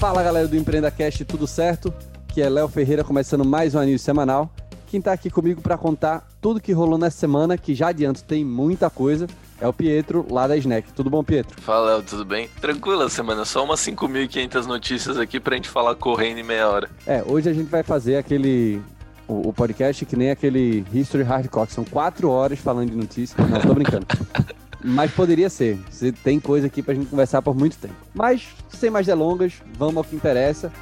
[0.00, 1.92] Fala galera do Empreenda Cast, tudo certo?
[2.28, 4.50] Que é Léo Ferreira começando mais um anúncio semanal.
[4.86, 8.42] Quem está aqui comigo para contar tudo que rolou nessa semana, que já adianto tem
[8.42, 9.26] muita coisa,
[9.60, 10.90] é o Pietro, lá da Snack.
[10.94, 11.60] Tudo bom, Pietro?
[11.60, 12.48] Fala, Léo, tudo bem?
[12.62, 16.88] Tranquila semana, só umas 5.500 notícias aqui pra gente falar correndo em meia hora.
[17.06, 18.80] É, hoje a gente vai fazer aquele.
[19.28, 23.36] O, o podcast que nem aquele History Hardcore, são quatro horas falando de notícias.
[23.50, 24.06] Não, tô brincando.
[24.82, 25.78] Mas poderia ser.
[25.90, 27.94] Você tem coisa aqui pra gente conversar por muito tempo.
[28.14, 30.72] Mas, sem mais delongas, vamos ao que interessa.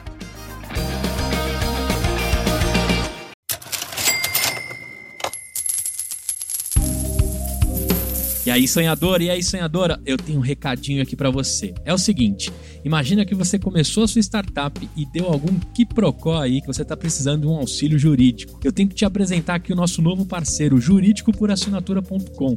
[8.48, 11.74] E aí, sonhador, e aí, sonhadora, eu tenho um recadinho aqui para você.
[11.85, 12.51] É o seguinte:
[12.83, 16.96] imagina que você começou a sua startup e deu algum quiprocó aí que você está
[16.96, 18.59] precisando de um auxílio jurídico.
[18.65, 22.57] Eu tenho que te apresentar aqui o nosso novo parceiro, jurídicoporassinatura.com.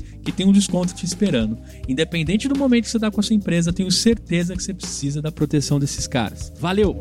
[0.23, 1.57] que tem um desconto te esperando.
[1.87, 5.21] Independente do momento que você está com a sua empresa, tenho certeza que você precisa
[5.21, 6.51] da proteção desses caras.
[6.59, 6.95] Valeu!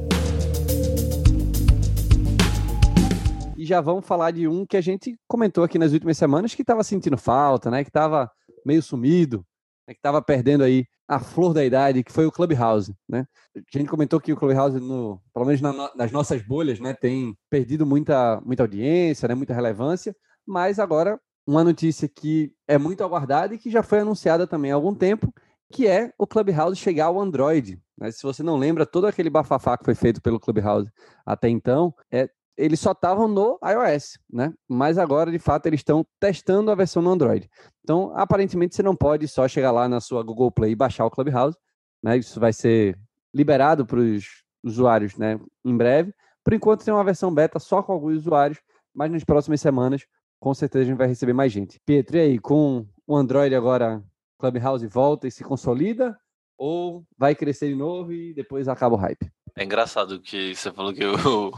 [3.57, 6.63] E já vamos falar de um que a gente comentou aqui nas últimas semanas que
[6.63, 7.85] estava sentindo falta, né?
[7.85, 8.31] Que estava
[8.65, 9.45] meio sumido,
[9.87, 9.93] né?
[9.93, 13.27] que estava perdendo aí a flor da idade, que foi o Clubhouse, né?
[13.55, 17.37] A gente comentou que o Clubhouse, no, pelo menos na, nas nossas bolhas, né, tem
[17.51, 20.15] perdido muita, muita audiência, né, muita relevância,
[20.47, 21.19] mas agora
[21.51, 25.35] uma notícia que é muito aguardada e que já foi anunciada também há algum tempo,
[25.73, 27.81] que é o Clubhouse chegar ao Android.
[27.99, 28.13] Né?
[28.13, 30.89] Se você não lembra, todo aquele bafafá que foi feito pelo Clubhouse
[31.27, 34.53] até então, é, eles só estavam no iOS, né?
[34.69, 37.51] Mas agora, de fato, eles estão testando a versão no Android.
[37.83, 41.11] Então, aparentemente, você não pode só chegar lá na sua Google Play e baixar o
[41.11, 41.57] Clubhouse,
[42.03, 42.19] né?
[42.19, 42.97] Isso vai ser
[43.35, 45.41] liberado para os usuários, né?
[45.65, 46.13] Em breve.
[46.45, 48.61] Por enquanto, tem uma versão beta só com alguns usuários,
[48.95, 50.05] mas nas próximas semanas
[50.41, 51.79] com certeza a gente vai receber mais gente.
[51.87, 54.03] Pietro, e aí, com o Android agora,
[54.39, 56.19] Clubhouse volta e se consolida?
[56.57, 59.31] Ou vai crescer de novo e depois acaba o hype?
[59.57, 61.53] É engraçado que você falou que o,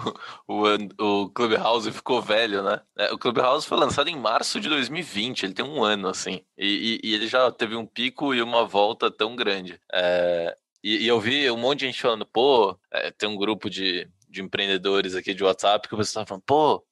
[0.48, 2.80] o, o Clubhouse ficou velho, né?
[2.96, 6.42] É, o Clubhouse foi lançado em março de 2020, ele tem um ano, assim.
[6.56, 9.78] E, e, e ele já teve um pico e uma volta tão grande.
[9.92, 13.70] É, e, e, eu vi um monte de gente falando, pô, é, tem um grupo
[13.70, 16.84] de, de empreendedores aqui de WhatsApp que o pessoal tá falando, pô,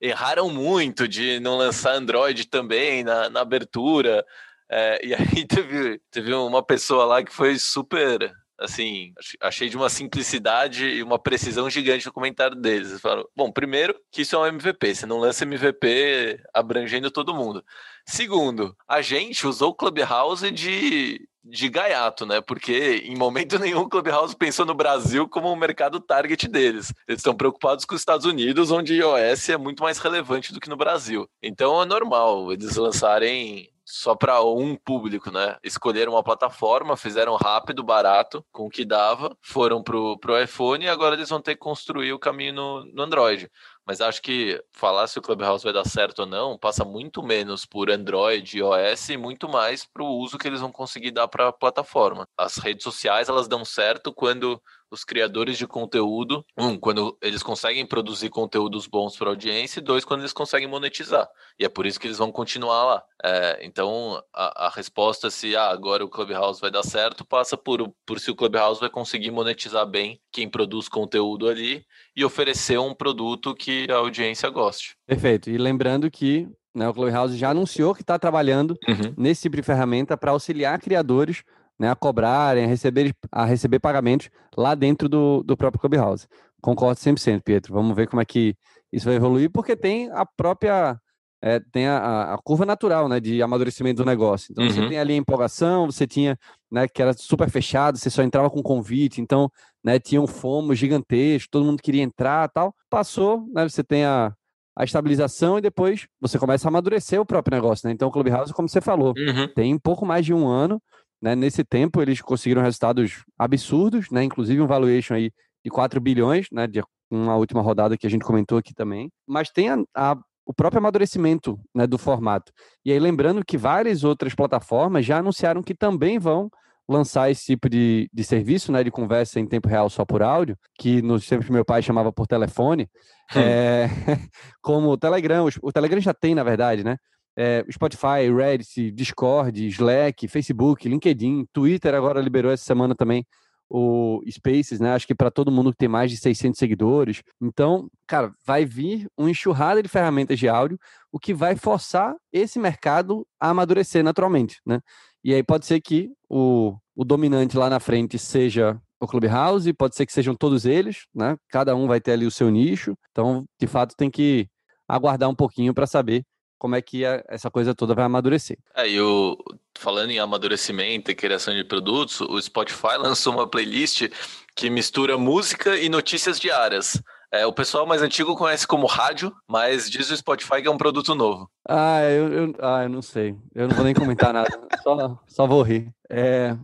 [0.00, 4.24] erraram muito de não lançar Android também na, na abertura.
[4.70, 9.88] É, e aí teve, teve uma pessoa lá que foi super assim, achei de uma
[9.88, 12.88] simplicidade e uma precisão gigante no comentário deles.
[12.90, 17.34] Eles falaram, bom, primeiro, que isso é um MVP, você não lança MVP abrangendo todo
[17.34, 17.64] mundo.
[18.04, 22.40] Segundo, a gente usou o Clubhouse de, de gaiato, né?
[22.40, 26.92] Porque em momento nenhum o Clubhouse pensou no Brasil como o mercado target deles.
[27.06, 30.68] Eles estão preocupados com os Estados Unidos, onde iOS é muito mais relevante do que
[30.68, 31.28] no Brasil.
[31.42, 35.56] Então é normal eles lançarem só para um público, né?
[35.64, 40.88] Escolheram uma plataforma, fizeram rápido, barato, com o que dava, foram pro, pro iPhone e
[40.88, 43.50] agora eles vão ter que construir o caminho no, no Android.
[43.86, 47.64] Mas acho que falar se o Clubhouse vai dar certo ou não passa muito menos
[47.64, 51.26] por Android e iOS e muito mais para o uso que eles vão conseguir dar
[51.26, 52.28] para a plataforma.
[52.36, 54.60] As redes sociais elas dão certo quando
[54.90, 59.82] os criadores de conteúdo, um, quando eles conseguem produzir conteúdos bons para a audiência, e
[59.82, 61.28] dois, quando eles conseguem monetizar.
[61.58, 63.02] E é por isso que eles vão continuar lá.
[63.22, 67.92] É, então, a, a, resposta se ah, agora o Clubhouse vai dar certo passa por,
[68.06, 71.84] por se o Clubhouse vai conseguir monetizar bem quem produz conteúdo ali
[72.14, 74.96] e oferecer um produto que a audiência goste.
[75.06, 75.50] Perfeito.
[75.50, 79.14] E lembrando que né, o Clubhouse já anunciou que está trabalhando uhum.
[79.16, 81.42] nesse tipo de ferramenta para auxiliar criadores
[81.78, 86.26] né, a cobrarem, a receber, a receber pagamentos lá dentro do, do próprio Clubhouse.
[86.60, 87.72] Concordo 100%, Pietro.
[87.72, 88.56] Vamos ver como é que
[88.92, 90.98] isso vai evoluir, porque tem a própria
[91.40, 94.48] é, tem a, a, curva natural né, de amadurecimento do negócio.
[94.50, 94.70] Então, uhum.
[94.70, 96.36] você tem ali a empolgação, você tinha
[96.70, 99.50] né, que era super fechado, você só entrava com convite, então
[99.82, 102.74] né, tinha um fomo gigantesco, todo mundo queria entrar tal.
[102.90, 104.32] Passou, né, você tem a,
[104.76, 107.86] a estabilização e depois você começa a amadurecer o próprio negócio.
[107.86, 107.92] Né?
[107.92, 109.48] Então, o Clubhouse, como você falou, uhum.
[109.54, 110.82] tem um pouco mais de um ano,
[111.20, 111.34] né?
[111.34, 114.22] Nesse tempo, eles conseguiram resultados absurdos, né?
[114.24, 115.30] inclusive um valuation aí
[115.64, 116.66] de 4 bilhões, né?
[116.66, 119.10] de uma última rodada que a gente comentou aqui também.
[119.26, 120.16] Mas tem a, a,
[120.46, 122.52] o próprio amadurecimento né, do formato.
[122.84, 126.50] E aí, lembrando que várias outras plataformas já anunciaram que também vão
[126.88, 130.56] lançar esse tipo de, de serviço, né, de conversa em tempo real só por áudio,
[130.78, 132.88] que nos tempos que meu pai chamava por telefone,
[133.36, 133.88] é,
[134.62, 136.96] como o Telegram, o, o Telegram já tem, na verdade, né?
[137.40, 143.24] É, Spotify, Reddit, Discord, Slack, Facebook, LinkedIn, Twitter agora liberou essa semana também
[143.70, 144.94] o Spaces, né?
[144.94, 147.22] Acho que para todo mundo que tem mais de 600 seguidores.
[147.40, 150.78] Então, cara, vai vir uma enxurrada de ferramentas de áudio,
[151.12, 154.80] o que vai forçar esse mercado a amadurecer naturalmente, né?
[155.22, 159.94] E aí pode ser que o, o dominante lá na frente seja o Clubhouse, pode
[159.94, 161.36] ser que sejam todos eles, né?
[161.48, 162.94] Cada um vai ter ali o seu nicho.
[163.10, 164.48] Então, de fato, tem que
[164.88, 166.24] aguardar um pouquinho para saber
[166.58, 168.58] como é que essa coisa toda vai amadurecer.
[168.74, 169.36] É, e o,
[169.78, 174.08] falando em amadurecimento e criação de produtos, o Spotify lançou uma playlist
[174.54, 177.00] que mistura música e notícias diárias.
[177.30, 180.78] É, o pessoal mais antigo conhece como rádio, mas diz o Spotify que é um
[180.78, 181.48] produto novo.
[181.68, 183.36] Ah, eu, eu, ah, eu não sei.
[183.54, 184.48] Eu não vou nem comentar nada.
[184.82, 185.92] Só, só vou rir.
[186.08, 186.56] É,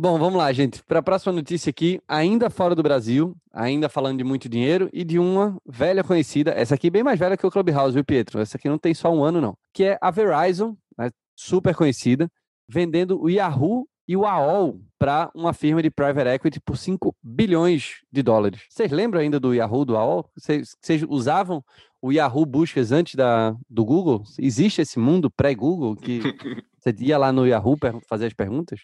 [0.00, 0.80] Bom, vamos lá, gente.
[0.84, 5.02] Para a próxima notícia aqui, ainda fora do Brasil, ainda falando de muito dinheiro e
[5.02, 8.40] de uma velha conhecida, essa aqui bem mais velha que o Clubhouse, viu, Pietro?
[8.40, 9.58] Essa aqui não tem só um ano, não.
[9.74, 12.30] Que é a Verizon, né, super conhecida,
[12.68, 17.96] vendendo o Yahoo e o AOL para uma firma de private equity por 5 bilhões
[18.12, 18.62] de dólares.
[18.70, 20.30] Vocês lembram ainda do Yahoo, do AOL?
[20.36, 21.60] Vocês, vocês usavam
[22.00, 24.22] o Yahoo Buscas antes da, do Google?
[24.38, 26.20] Existe esse mundo pré-Google que
[26.78, 27.76] você ia lá no Yahoo
[28.08, 28.80] fazer as perguntas?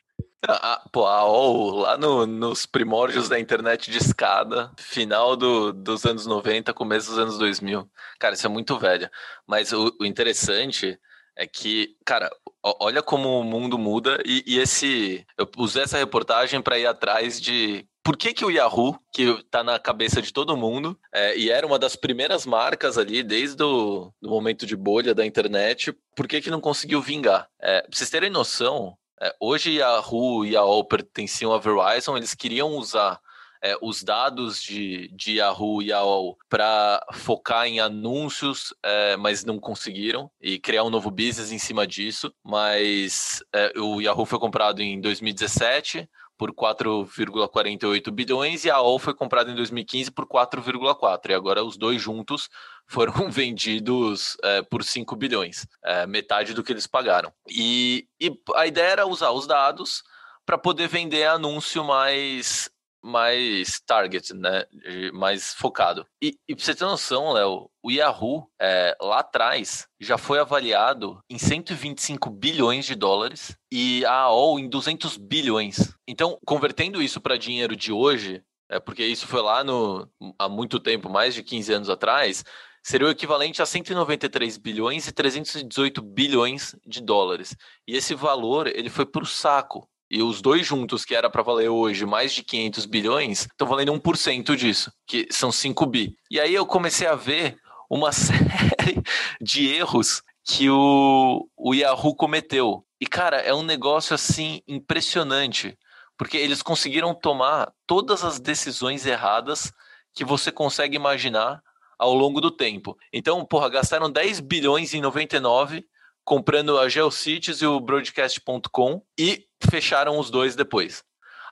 [0.47, 6.05] Ah, pô, a AOL, lá no, nos primórdios da internet de escada, final do, dos
[6.05, 7.89] anos 90, começo dos anos 2000.
[8.19, 9.09] Cara, isso é muito velho.
[9.47, 10.99] Mas o, o interessante
[11.37, 12.31] é que, cara,
[12.63, 15.27] olha como o mundo muda e, e esse.
[15.39, 19.65] Eu usei essa reportagem para ir atrás de por que, que o Yahoo, que está
[19.65, 24.13] na cabeça de todo mundo, é, e era uma das primeiras marcas ali, desde o
[24.23, 27.49] momento de bolha da internet, por que, que não conseguiu vingar?
[27.59, 32.35] É, pra vocês terem noção, é, hoje Yahoo e a AOL pertenciam a Verizon, eles
[32.35, 33.19] queriam usar
[33.63, 39.59] é, os dados de, de Yahoo e AOL para focar em anúncios, é, mas não
[39.59, 42.31] conseguiram, e criar um novo business em cima disso.
[42.45, 46.07] Mas é, o Yahoo foi comprado em 2017
[46.37, 51.77] por 4,48 bilhões e a AOL foi comprada em 2015 por 4,4 e agora os
[51.77, 52.49] dois juntos
[52.87, 57.33] foram vendidos é, por 5 bilhões, é, metade do que eles pagaram.
[57.49, 60.03] E, e a ideia era usar os dados
[60.45, 62.71] para poder vender anúncio mais
[63.05, 64.65] mais target, né?
[65.13, 66.07] Mais focado.
[66.23, 71.21] E, e pra você ter noção, Léo, o Yahoo, é, lá atrás, já foi avaliado
[71.29, 75.95] em 125 bilhões de dólares e a AOL em 200 bilhões.
[76.09, 80.09] Então, convertendo isso para dinheiro de hoje, é porque isso foi lá no,
[80.39, 82.43] há muito tempo, mais de 15 anos atrás,
[82.83, 87.55] seria o equivalente a 193 bilhões e 318 bilhões de dólares.
[87.87, 91.43] E esse valor, ele foi para o saco e os dois juntos, que era para
[91.43, 96.15] valer hoje mais de 500 bilhões, estão valendo 1% disso, que são 5 bi.
[96.31, 97.57] E aí eu comecei a ver
[97.89, 99.03] uma série
[99.41, 102.85] de erros que o, o Yahoo cometeu.
[103.01, 105.77] E, cara, é um negócio assim impressionante,
[106.17, 109.73] porque eles conseguiram tomar todas as decisões erradas
[110.15, 111.63] que você consegue imaginar
[111.99, 112.97] ao longo do tempo.
[113.13, 115.85] Então, porra, gastaram 10 bilhões em 99
[116.25, 121.05] comprando a GeoCities e o Broadcast.com e fecharam os dois depois.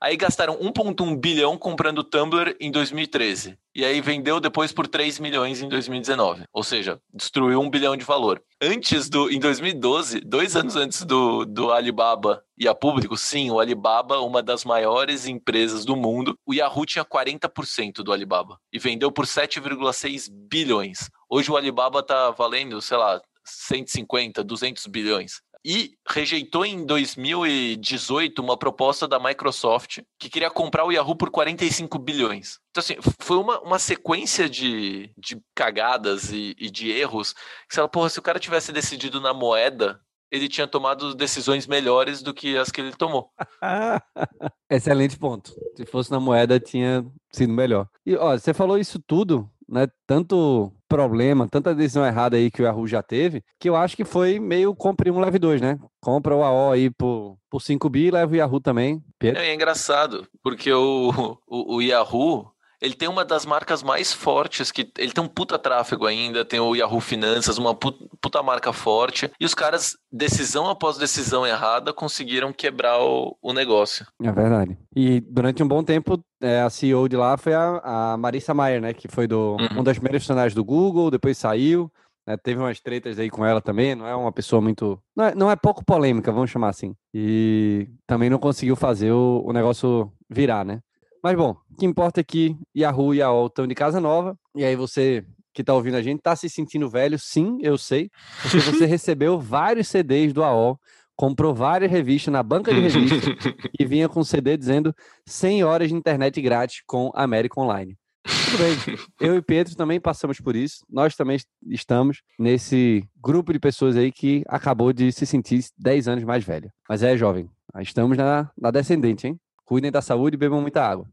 [0.03, 3.57] Aí gastaram 1,1 bilhão comprando o Tumblr em 2013.
[3.73, 6.43] E aí vendeu depois por 3 milhões em 2019.
[6.53, 8.43] Ou seja, destruiu um bilhão de valor.
[8.61, 9.31] Antes do.
[9.31, 14.43] Em 2012, dois anos antes do, do Alibaba e a público, sim, o Alibaba, uma
[14.43, 18.59] das maiores empresas do mundo, o Yahoo tinha 40% do Alibaba.
[18.73, 21.09] E vendeu por 7,6 bilhões.
[21.31, 25.41] Hoje o Alibaba está valendo, sei lá, 150, 200 bilhões.
[25.65, 31.99] E rejeitou em 2018 uma proposta da Microsoft que queria comprar o Yahoo por 45
[32.01, 32.59] bilhões.
[32.71, 37.33] Então, assim, foi uma, uma sequência de, de cagadas e, e de erros.
[37.33, 40.01] Que, sei lá, porra, se o cara tivesse decidido na moeda,
[40.33, 43.31] ele tinha tomado decisões melhores do que as que ele tomou.
[44.69, 45.55] Excelente ponto.
[45.77, 47.87] Se fosse na moeda, tinha sido melhor.
[48.05, 49.87] E, ó, você falou isso tudo, né?
[50.07, 54.05] Tanto problema, tanta decisão errada aí que o Yahoo já teve, que eu acho que
[54.05, 55.79] foi meio compre um, leve dois, né?
[56.01, 59.03] Compra o AO aí por, por 5 bi e leva o Yahoo também.
[59.19, 59.41] Pedro?
[59.41, 64.73] É, é engraçado, porque o, o, o Yahoo ele tem uma das marcas mais fortes,
[64.73, 69.31] que ele tem um puta tráfego ainda, tem o Yahoo Finanças, uma puta marca forte,
[69.39, 74.05] e os caras, decisão após decisão errada, conseguiram quebrar o, o negócio.
[74.21, 74.77] É verdade.
[74.97, 78.81] E durante um bom tempo, é, a CEO de lá foi a, a Marissa Mayer,
[78.81, 79.79] né, que foi do, uhum.
[79.81, 81.89] um das primeiras funcionários do Google, depois saiu,
[82.27, 85.01] né, teve umas tretas aí com ela também, não é uma pessoa muito.
[85.15, 86.97] Não é, não é pouco polêmica, vamos chamar assim.
[87.15, 90.81] E também não conseguiu fazer o, o negócio virar, né?
[91.23, 94.65] Mas bom, o que importa é que Yahoo e AOL estão de casa nova, e
[94.65, 95.25] aí você
[95.55, 98.11] que está ouvindo a gente está se sentindo velho, sim, eu sei,
[98.41, 100.81] porque você recebeu vários CDs do AOL,
[101.15, 103.23] comprou várias revistas na banca de revistas
[103.79, 104.95] e vinha com CD dizendo
[105.27, 107.97] 100 horas de internet grátis com América Online.
[108.25, 111.39] Tudo bem, eu e Pedro também passamos por isso, nós também
[111.69, 116.73] estamos nesse grupo de pessoas aí que acabou de se sentir 10 anos mais velha.
[116.89, 117.49] Mas é, jovem,
[117.81, 119.39] estamos na, na descendente, hein?
[119.65, 121.07] Cuidem da saúde e bebam muita água.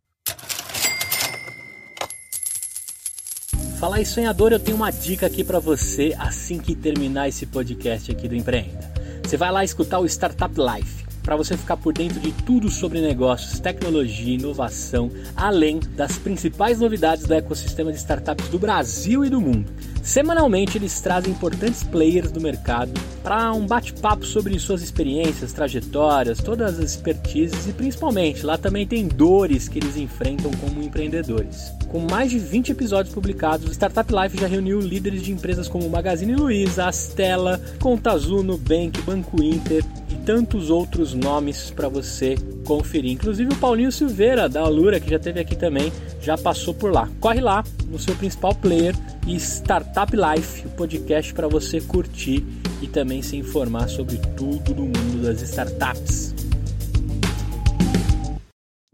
[3.79, 8.12] Falar em sonhador, eu tenho uma dica aqui para você assim que terminar esse podcast
[8.12, 8.91] aqui do Empreenda.
[9.24, 13.00] Você vai lá escutar o Startup Life para você ficar por dentro de tudo sobre
[13.00, 19.39] negócios, tecnologia, inovação, além das principais novidades do ecossistema de startups do Brasil e do
[19.39, 19.71] mundo.
[20.01, 26.79] Semanalmente eles trazem importantes players do mercado para um bate-papo sobre suas experiências, trajetórias, todas
[26.79, 31.71] as expertises e principalmente lá também tem dores que eles enfrentam como empreendedores.
[31.89, 35.88] Com mais de 20 episódios publicados, o Startup Life já reuniu líderes de empresas como
[35.89, 39.83] Magazine Luiza, Astela, Contazu, Nubank, Banco Inter
[40.25, 42.35] tantos outros nomes para você
[42.65, 43.11] conferir.
[43.11, 47.09] Inclusive o Paulinho Silveira da Alura, que já esteve aqui também, já passou por lá.
[47.19, 48.95] Corre lá no seu principal player
[49.27, 52.45] e Startup Life, o podcast para você curtir
[52.81, 56.33] e também se informar sobre tudo do mundo das startups.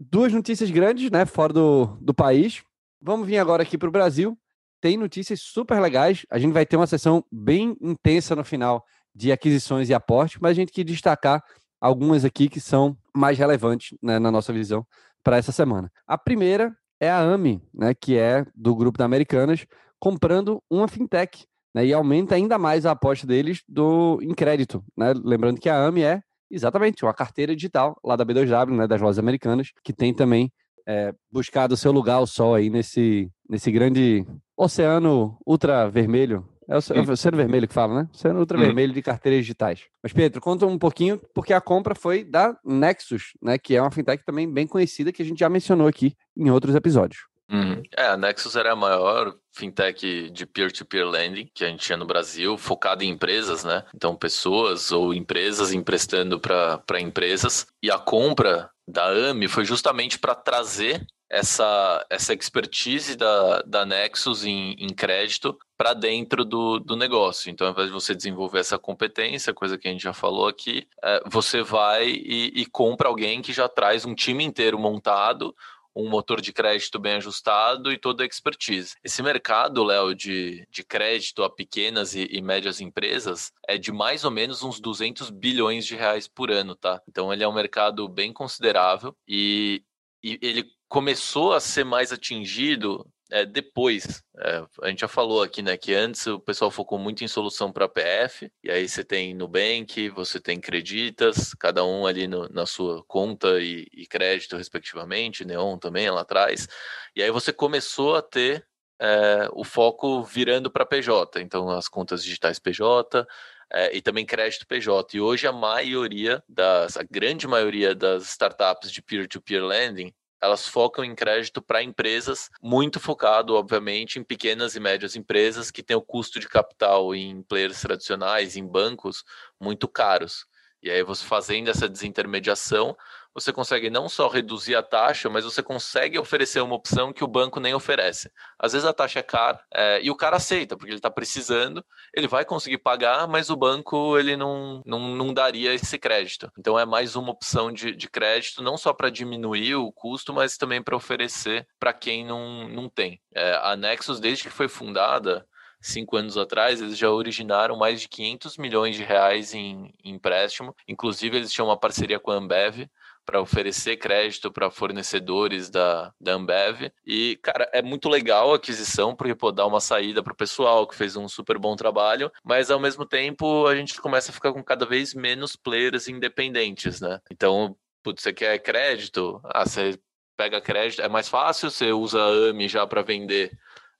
[0.00, 2.62] Duas notícias grandes, né, fora do, do país.
[3.02, 4.36] Vamos vir agora aqui para o Brasil.
[4.80, 6.24] Tem notícias super legais.
[6.30, 8.84] A gente vai ter uma sessão bem intensa no final
[9.16, 11.42] de aquisições e aportes, mas a gente quer destacar
[11.80, 14.86] algumas aqui que são mais relevantes né, na nossa visão
[15.24, 15.90] para essa semana.
[16.06, 19.66] A primeira é a AMI, né, que é do grupo da Americanas,
[19.98, 25.12] comprando uma fintech, né, e aumenta ainda mais a aposta deles do em crédito, né?
[25.24, 26.20] Lembrando que a AMI é
[26.50, 30.52] exatamente uma carteira digital lá da B2W, né, das lojas americanas, que tem também
[30.86, 34.24] é, buscado o seu lugar ao sol aí nesse, nesse grande
[34.56, 38.08] oceano ultra vermelho é o, é o oceano vermelho que fala, né?
[38.12, 38.94] Oceano ultravermelho hum.
[38.94, 39.84] de carteiras digitais.
[40.02, 43.56] Mas, Pedro, conta um pouquinho, porque a compra foi da Nexus, né?
[43.56, 46.74] Que é uma fintech também bem conhecida, que a gente já mencionou aqui em outros
[46.74, 47.20] episódios.
[47.50, 47.82] Uhum.
[47.96, 51.96] É, a Nexus era a maior fintech de peer-to-peer -peer lending que a gente tinha
[51.96, 53.84] no Brasil, focada em empresas, né?
[53.94, 57.66] Então, pessoas ou empresas emprestando para empresas.
[57.82, 64.44] E a compra da AMI foi justamente para trazer essa, essa expertise da, da Nexus
[64.44, 67.50] em, em crédito para dentro do, do negócio.
[67.50, 70.86] Então, ao invés de você desenvolver essa competência, coisa que a gente já falou aqui,
[71.02, 75.54] é, você vai e, e compra alguém que já traz um time inteiro montado,
[75.96, 78.94] um motor de crédito bem ajustado e toda a expertise.
[79.02, 84.24] Esse mercado, Léo, de, de crédito a pequenas e, e, médias empresas é de mais
[84.24, 87.00] ou menos uns 200 bilhões de reais por ano, tá?
[87.08, 89.82] Então ele é um mercado bem considerável e,
[90.22, 94.22] e ele começou a ser mais atingido é, depois.
[94.38, 97.72] É, a gente já falou aqui, né, que antes o pessoal focou muito em solução
[97.72, 102.66] para PF, e aí você tem Nubank, você tem Creditas, cada um ali no, na
[102.66, 106.68] sua conta e, e, crédito, respectivamente, Neon também lá atrás,
[107.14, 108.66] e aí você começou a ter
[109.00, 113.26] é, o foco virando para PJ, então as contas digitais PJ,
[113.72, 115.16] é, e também crédito PJ.
[115.16, 120.14] E hoje a maioria das, a grande maioria das startups de peer-to-peer -peer lending
[120.46, 125.82] elas focam em crédito para empresas, muito focado, obviamente, em pequenas e médias empresas que
[125.82, 129.24] têm o custo de capital em players tradicionais, em bancos,
[129.60, 130.46] muito caros.
[130.82, 132.96] E aí você fazendo essa desintermediação,
[133.36, 137.28] você consegue não só reduzir a taxa, mas você consegue oferecer uma opção que o
[137.28, 138.32] banco nem oferece.
[138.58, 141.84] Às vezes a taxa é cara é, e o cara aceita, porque ele está precisando,
[142.14, 146.50] ele vai conseguir pagar, mas o banco ele não, não, não daria esse crédito.
[146.58, 150.56] Então é mais uma opção de, de crédito, não só para diminuir o custo, mas
[150.56, 153.20] também para oferecer para quem não, não tem.
[153.34, 155.46] É, a Nexus, desde que foi fundada,
[155.80, 160.74] cinco anos atrás, eles já originaram mais de 500 milhões de reais em, em empréstimo.
[160.88, 162.88] Inclusive, eles tinham uma parceria com a Ambev
[163.26, 166.90] para oferecer crédito para fornecedores da, da Ambev.
[167.04, 170.86] E, cara, é muito legal a aquisição, porque pô, dá uma saída para o pessoal
[170.86, 174.52] que fez um super bom trabalho, mas ao mesmo tempo a gente começa a ficar
[174.52, 177.20] com cada vez menos players independentes, né?
[177.30, 179.40] Então, putz, você quer crédito?
[179.44, 179.98] Ah, você
[180.36, 183.50] pega crédito, é mais fácil, você usa a AMI já para vender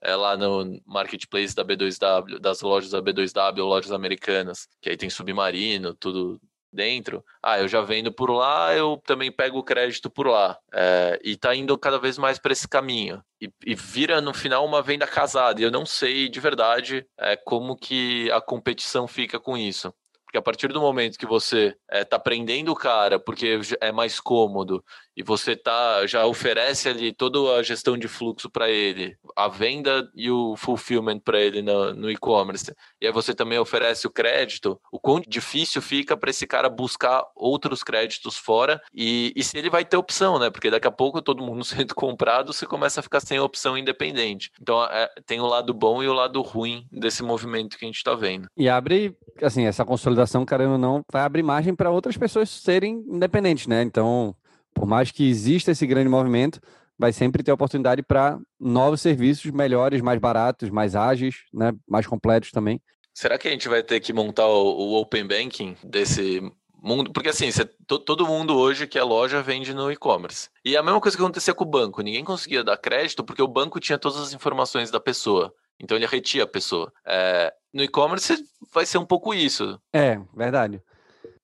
[0.01, 5.11] é, lá no marketplace da B2W, das lojas da B2W, lojas americanas, que aí tem
[5.11, 6.41] submarino, tudo
[6.77, 10.59] dentro, ah, eu já vendo por lá, eu também pego o crédito por lá.
[10.73, 13.23] É, e tá indo cada vez mais para esse caminho.
[13.41, 15.61] E, e, vira no final uma venda casada.
[15.61, 19.93] E eu não sei de verdade é, como que a competição fica com isso.
[20.37, 24.85] A partir do momento que você está é, prendendo o cara porque é mais cômodo
[25.17, 30.11] e você tá já oferece ali toda a gestão de fluxo para ele, a venda
[30.15, 34.79] e o fulfillment para ele no, no e-commerce, e aí você também oferece o crédito,
[34.93, 39.71] o quão difícil fica para esse cara buscar outros créditos fora e, e se ele
[39.71, 40.51] vai ter opção, né?
[40.51, 44.51] Porque daqui a pouco todo mundo sendo comprado, você começa a ficar sem opção independente.
[44.61, 47.97] Então é, tem o lado bom e o lado ruim desse movimento que a gente
[47.97, 48.49] está vendo.
[48.57, 53.05] E abre, assim, essa consolidação, querendo ou não, vai abrir margem para outras pessoas serem
[53.09, 53.83] independentes, né?
[53.83, 54.35] Então
[54.77, 56.61] por mais que exista esse grande movimento,
[56.99, 62.51] vai sempre ter oportunidade para novos serviços melhores, mais baratos, mais ágeis, né, mais completos
[62.51, 62.81] também.
[63.15, 66.43] Será que a gente vai ter que montar o, Open Banking desse
[66.75, 67.11] mundo?
[67.11, 70.51] Porque assim, você, todo mundo hoje que é loja vende no e-commerce.
[70.63, 73.49] E a mesma coisa que acontecia com o banco, ninguém conseguia dar crédito porque o
[73.49, 75.55] banco tinha todas as informações da pessoa.
[75.81, 76.93] Então ele retia a pessoa.
[77.07, 78.37] É, no e-commerce
[78.73, 79.79] vai ser um pouco isso.
[79.93, 80.83] É, verdade.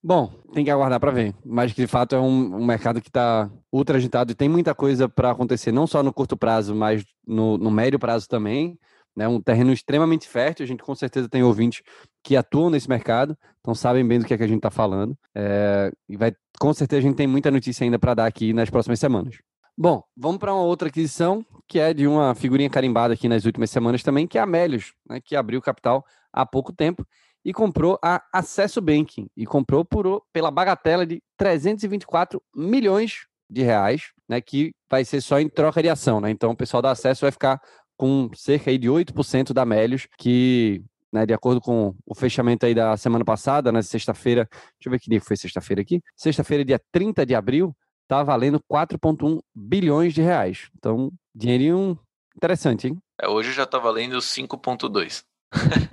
[0.03, 1.33] Bom, tem que aguardar para ver.
[1.45, 4.75] Mas que de fato é um, um mercado que está ultra agitado e tem muita
[4.75, 8.77] coisa para acontecer, não só no curto prazo, mas no, no médio prazo também.
[9.15, 9.27] Né?
[9.27, 10.63] Um terreno extremamente fértil.
[10.63, 11.83] A gente com certeza tem ouvintes
[12.23, 15.15] que atuam nesse mercado, então sabem bem do que, é que a gente está falando.
[15.35, 18.69] É, e vai, com certeza a gente tem muita notícia ainda para dar aqui nas
[18.69, 19.37] próximas semanas.
[19.75, 23.71] Bom, vamos para uma outra aquisição, que é de uma figurinha carimbada aqui nas últimas
[23.71, 27.05] semanas também, que é a Melios, né, que abriu capital há pouco tempo
[27.43, 34.11] e comprou a Acesso Banking e comprou por, pela bagatela de 324 milhões de reais,
[34.29, 36.29] né, que vai ser só em troca de ação, né?
[36.29, 37.59] Então o pessoal da Acesso vai ficar
[37.97, 42.95] com cerca de 8% da Melios, que, né, de acordo com o fechamento aí da
[42.95, 46.79] semana passada, na né, sexta-feira, deixa eu ver que dia foi sexta-feira aqui, sexta-feira, dia
[46.91, 47.75] 30 de abril,
[48.07, 50.69] tá valendo 4,1 bilhões de reais.
[50.77, 51.97] Então, dinheirinho
[52.35, 52.97] interessante, hein?
[53.21, 55.23] É, hoje já tá valendo 5,2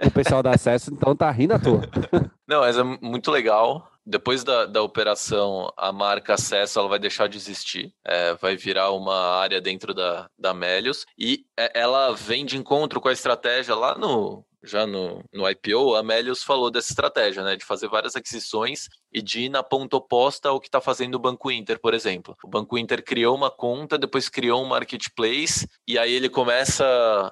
[0.06, 1.82] o pessoal dá acesso, então tá rindo à toa.
[2.48, 3.88] Não, mas é muito legal.
[4.04, 8.90] Depois da, da operação, a marca Acesso ela vai deixar de existir, é, vai virar
[8.90, 13.74] uma área dentro da, da Melios e é, ela vem de encontro com a estratégia
[13.74, 18.14] lá no, já no, no IPO, a Melius falou dessa estratégia, né, de fazer várias
[18.14, 21.94] aquisições e de ir na ponta oposta ao que está fazendo o Banco Inter, por
[21.94, 22.36] exemplo.
[22.44, 26.84] O Banco Inter criou uma conta, depois criou um marketplace e aí ele começa,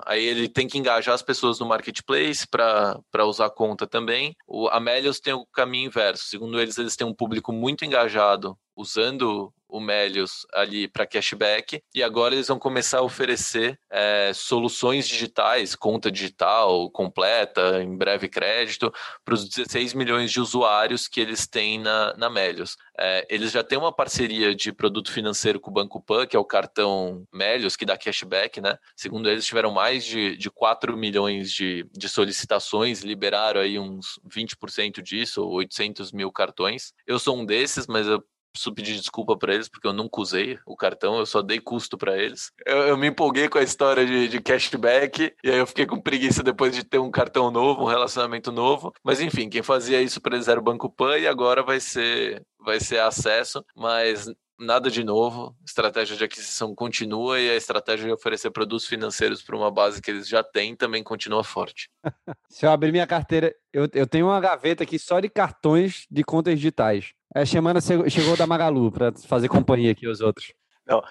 [0.07, 4.35] aí ele tem que engajar as pessoas no marketplace para usar a conta também.
[4.47, 6.25] O, a Melius tem o caminho inverso.
[6.25, 12.03] Segundo eles, eles têm um público muito engajado usando o Melios ali para cashback e
[12.03, 18.93] agora eles vão começar a oferecer é, soluções digitais, conta digital completa, em breve crédito,
[19.25, 22.77] para os 16 milhões de usuários que eles têm na, na Melios.
[22.99, 26.39] É, eles já têm uma parceria de produto financeiro com o Banco Pan, que é
[26.39, 28.79] o cartão Melios, que dá cashback, né?
[28.97, 35.03] Segundo eles, tiveram mais de, de 4 milhões de, de solicitações, liberaram aí uns 20%
[35.03, 36.93] disso, 800 mil cartões.
[37.07, 40.59] Eu sou um desses, mas eu preciso pedir desculpa para eles, porque eu nunca usei
[40.67, 42.51] o cartão, eu só dei custo para eles.
[42.67, 46.01] Eu, eu, me empolguei com a história de, de, cashback, e aí eu fiquei com
[46.01, 48.93] preguiça depois de ter um cartão novo, um relacionamento novo.
[49.03, 52.43] Mas enfim, quem fazia isso para eles era o Banco Pan, e agora vai ser,
[52.59, 55.57] vai ser acesso, mas nada de novo.
[55.61, 60.03] A estratégia de aquisição continua e a estratégia de oferecer produtos financeiros para uma base
[60.03, 61.91] que eles já têm também continua forte.
[62.51, 66.25] Se eu abrir minha carteira, eu, eu tenho uma gaveta aqui só de cartões de
[66.25, 67.13] contas digitais.
[67.35, 70.53] A semana chegou da Magalu para fazer companhia aqui aos outros.
[70.87, 71.03] Não,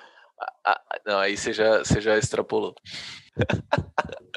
[1.05, 2.75] não aí você já, você já extrapolou.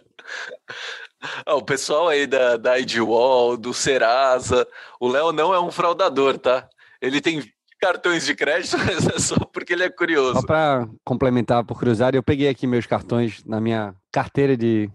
[1.45, 4.67] Ah, o pessoal aí da, da IDWall, do Serasa,
[4.99, 6.67] o Léo não é um fraudador, tá?
[7.01, 7.43] Ele tem
[7.81, 10.41] cartões de crédito, mas é só porque ele é curioso.
[10.41, 14.91] Só para complementar por curiosidade, eu peguei aqui meus cartões na minha carteira de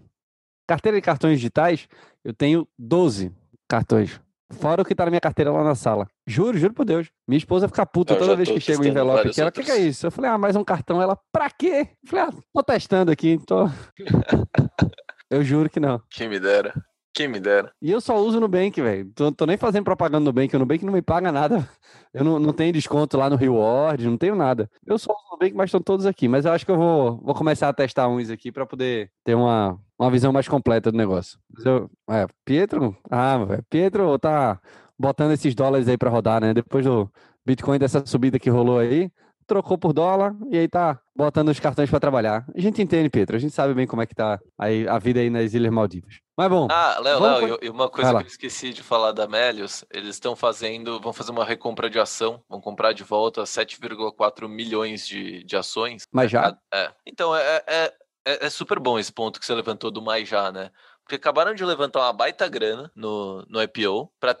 [0.66, 1.88] carteira de cartões digitais,
[2.24, 3.32] eu tenho 12
[3.68, 4.20] cartões.
[4.52, 6.06] Fora o que tá na minha carteira lá na sala.
[6.26, 7.08] Juro, juro por Deus.
[7.26, 9.40] Minha esposa fica puta eu toda vez que chega o envelope aqui.
[9.40, 10.06] Ela, o que, que, é isso?
[10.06, 11.02] Eu falei, ah, mais um cartão.
[11.02, 11.88] Ela, pra quê?
[12.04, 13.40] Eu falei, ah, tô testando aqui.
[13.44, 13.68] Tô...
[15.30, 16.00] eu juro que não.
[16.10, 16.72] Quem me dera.
[17.16, 17.72] Quem me dera.
[17.80, 19.10] E eu só uso o Nubank, velho.
[19.14, 20.54] Tô, tô nem fazendo propaganda no Nubank.
[20.54, 21.66] O Nubank não me paga nada.
[22.12, 24.70] Eu não, não tenho desconto lá no Reward, não tenho nada.
[24.86, 26.28] Eu só uso o Nubank, mas estão todos aqui.
[26.28, 29.34] Mas eu acho que eu vou, vou começar a testar uns aqui para poder ter
[29.34, 31.38] uma, uma visão mais completa do negócio.
[31.64, 32.94] Eu, é, Pietro?
[33.10, 33.64] Ah, velho.
[33.70, 34.60] Pietro tá
[34.98, 36.52] botando esses dólares aí para rodar, né?
[36.52, 37.10] Depois do
[37.46, 39.10] Bitcoin dessa subida que rolou aí,
[39.46, 42.44] trocou por dólar e aí tá botando os cartões para trabalhar.
[42.54, 43.36] A gente entende, Pietro.
[43.36, 46.20] A gente sabe bem como é que tá aí a vida aí nas Ilhas Maldivas.
[46.36, 46.68] Mas bom.
[46.70, 50.36] Ah, Léo, Léo, e uma coisa que eu esqueci de falar da Melios, eles estão
[50.36, 55.56] fazendo, vão fazer uma recompra de ação, vão comprar de volta 7,4 milhões de, de
[55.56, 56.02] ações.
[56.12, 56.56] Mas já?
[56.72, 56.90] É.
[57.06, 57.92] Então, é, é,
[58.26, 60.70] é, é super bom esse ponto que você levantou do mais já, né?
[61.06, 64.36] Porque acabaram de levantar uma baita grana no, no IPO para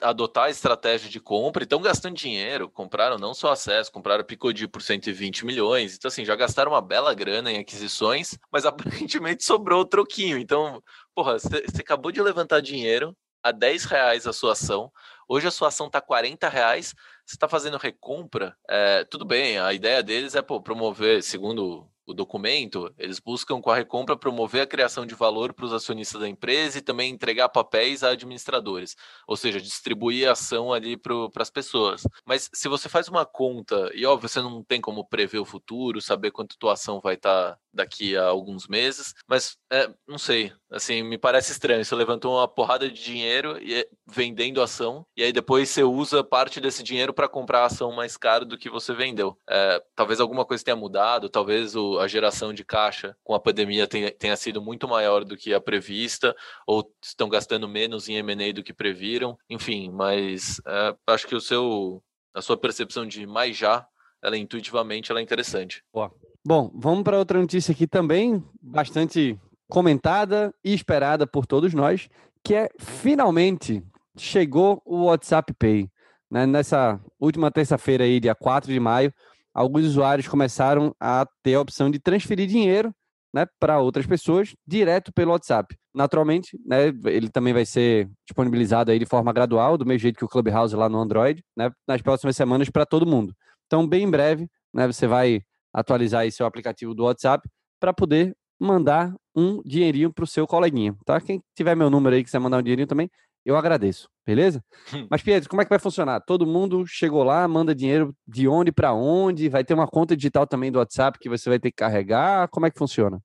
[0.00, 2.68] adotar a estratégia de compra e estão gastando dinheiro.
[2.68, 5.94] Compraram não só acesso, compraram Picodi por 120 milhões.
[5.94, 10.38] Então, assim, já gastaram uma bela grana em aquisições, mas aparentemente sobrou o troquinho.
[10.38, 10.82] Então,
[11.14, 14.90] porra, você acabou de levantar dinheiro a 10 reais a sua ação.
[15.28, 16.96] Hoje a sua ação está 40 reais.
[17.24, 18.56] Você está fazendo recompra.
[18.68, 23.70] É, tudo bem, a ideia deles é pô, promover, segundo o documento, eles buscam com
[23.70, 27.48] a recompra promover a criação de valor para os acionistas da empresa e também entregar
[27.48, 32.02] papéis a administradores, ou seja, distribuir a ação ali para as pessoas.
[32.26, 36.00] Mas se você faz uma conta, e óbvio, você não tem como prever o futuro,
[36.00, 40.52] saber quanto tua ação vai estar tá daqui a alguns meses, mas é, não sei,
[40.70, 41.84] assim, me parece estranho.
[41.84, 46.22] Você levantou uma porrada de dinheiro e é, vendendo ação, e aí depois você usa
[46.22, 49.38] parte desse dinheiro para comprar a ação mais caro do que você vendeu.
[49.48, 53.86] É, talvez alguma coisa tenha mudado, talvez o, a geração de caixa com a pandemia
[53.86, 56.34] tenha, tenha sido muito maior do que a prevista,
[56.66, 61.40] ou estão gastando menos em M&A do que previram, enfim, mas é, acho que o
[61.40, 62.02] seu,
[62.34, 63.86] a sua percepção de mais já,
[64.22, 65.82] ela intuitivamente ela é interessante.
[65.92, 66.12] Boa.
[66.44, 72.08] Bom, vamos para outra notícia aqui também, bastante comentada e esperada por todos nós,
[72.42, 73.82] que é finalmente
[74.16, 75.88] chegou o WhatsApp Pay.
[76.30, 76.46] Né?
[76.46, 79.12] Nessa última terça-feira aí, dia 4 de maio,
[79.54, 82.92] alguns usuários começaram a ter a opção de transferir dinheiro
[83.34, 85.74] né, para outras pessoas direto pelo WhatsApp.
[85.94, 90.24] Naturalmente, né, ele também vai ser disponibilizado aí de forma gradual, do mesmo jeito que
[90.24, 93.34] o Clubhouse lá no Android, né, nas próximas semanas para todo mundo.
[93.66, 95.40] Então, bem em breve, né, você vai
[95.72, 97.48] atualizar seu aplicativo do WhatsApp
[97.80, 101.20] para poder mandar um dinheirinho para o seu coleguinha, tá?
[101.20, 103.10] Quem tiver meu número aí que quiser mandar um dinheirinho também,
[103.44, 104.62] eu agradeço, beleza?
[104.92, 105.06] Hum.
[105.10, 106.20] Mas, Pedro, como é que vai funcionar?
[106.20, 109.48] Todo mundo chegou lá, manda dinheiro de onde para onde?
[109.48, 112.48] Vai ter uma conta digital também do WhatsApp que você vai ter que carregar?
[112.48, 113.20] Como é que funciona?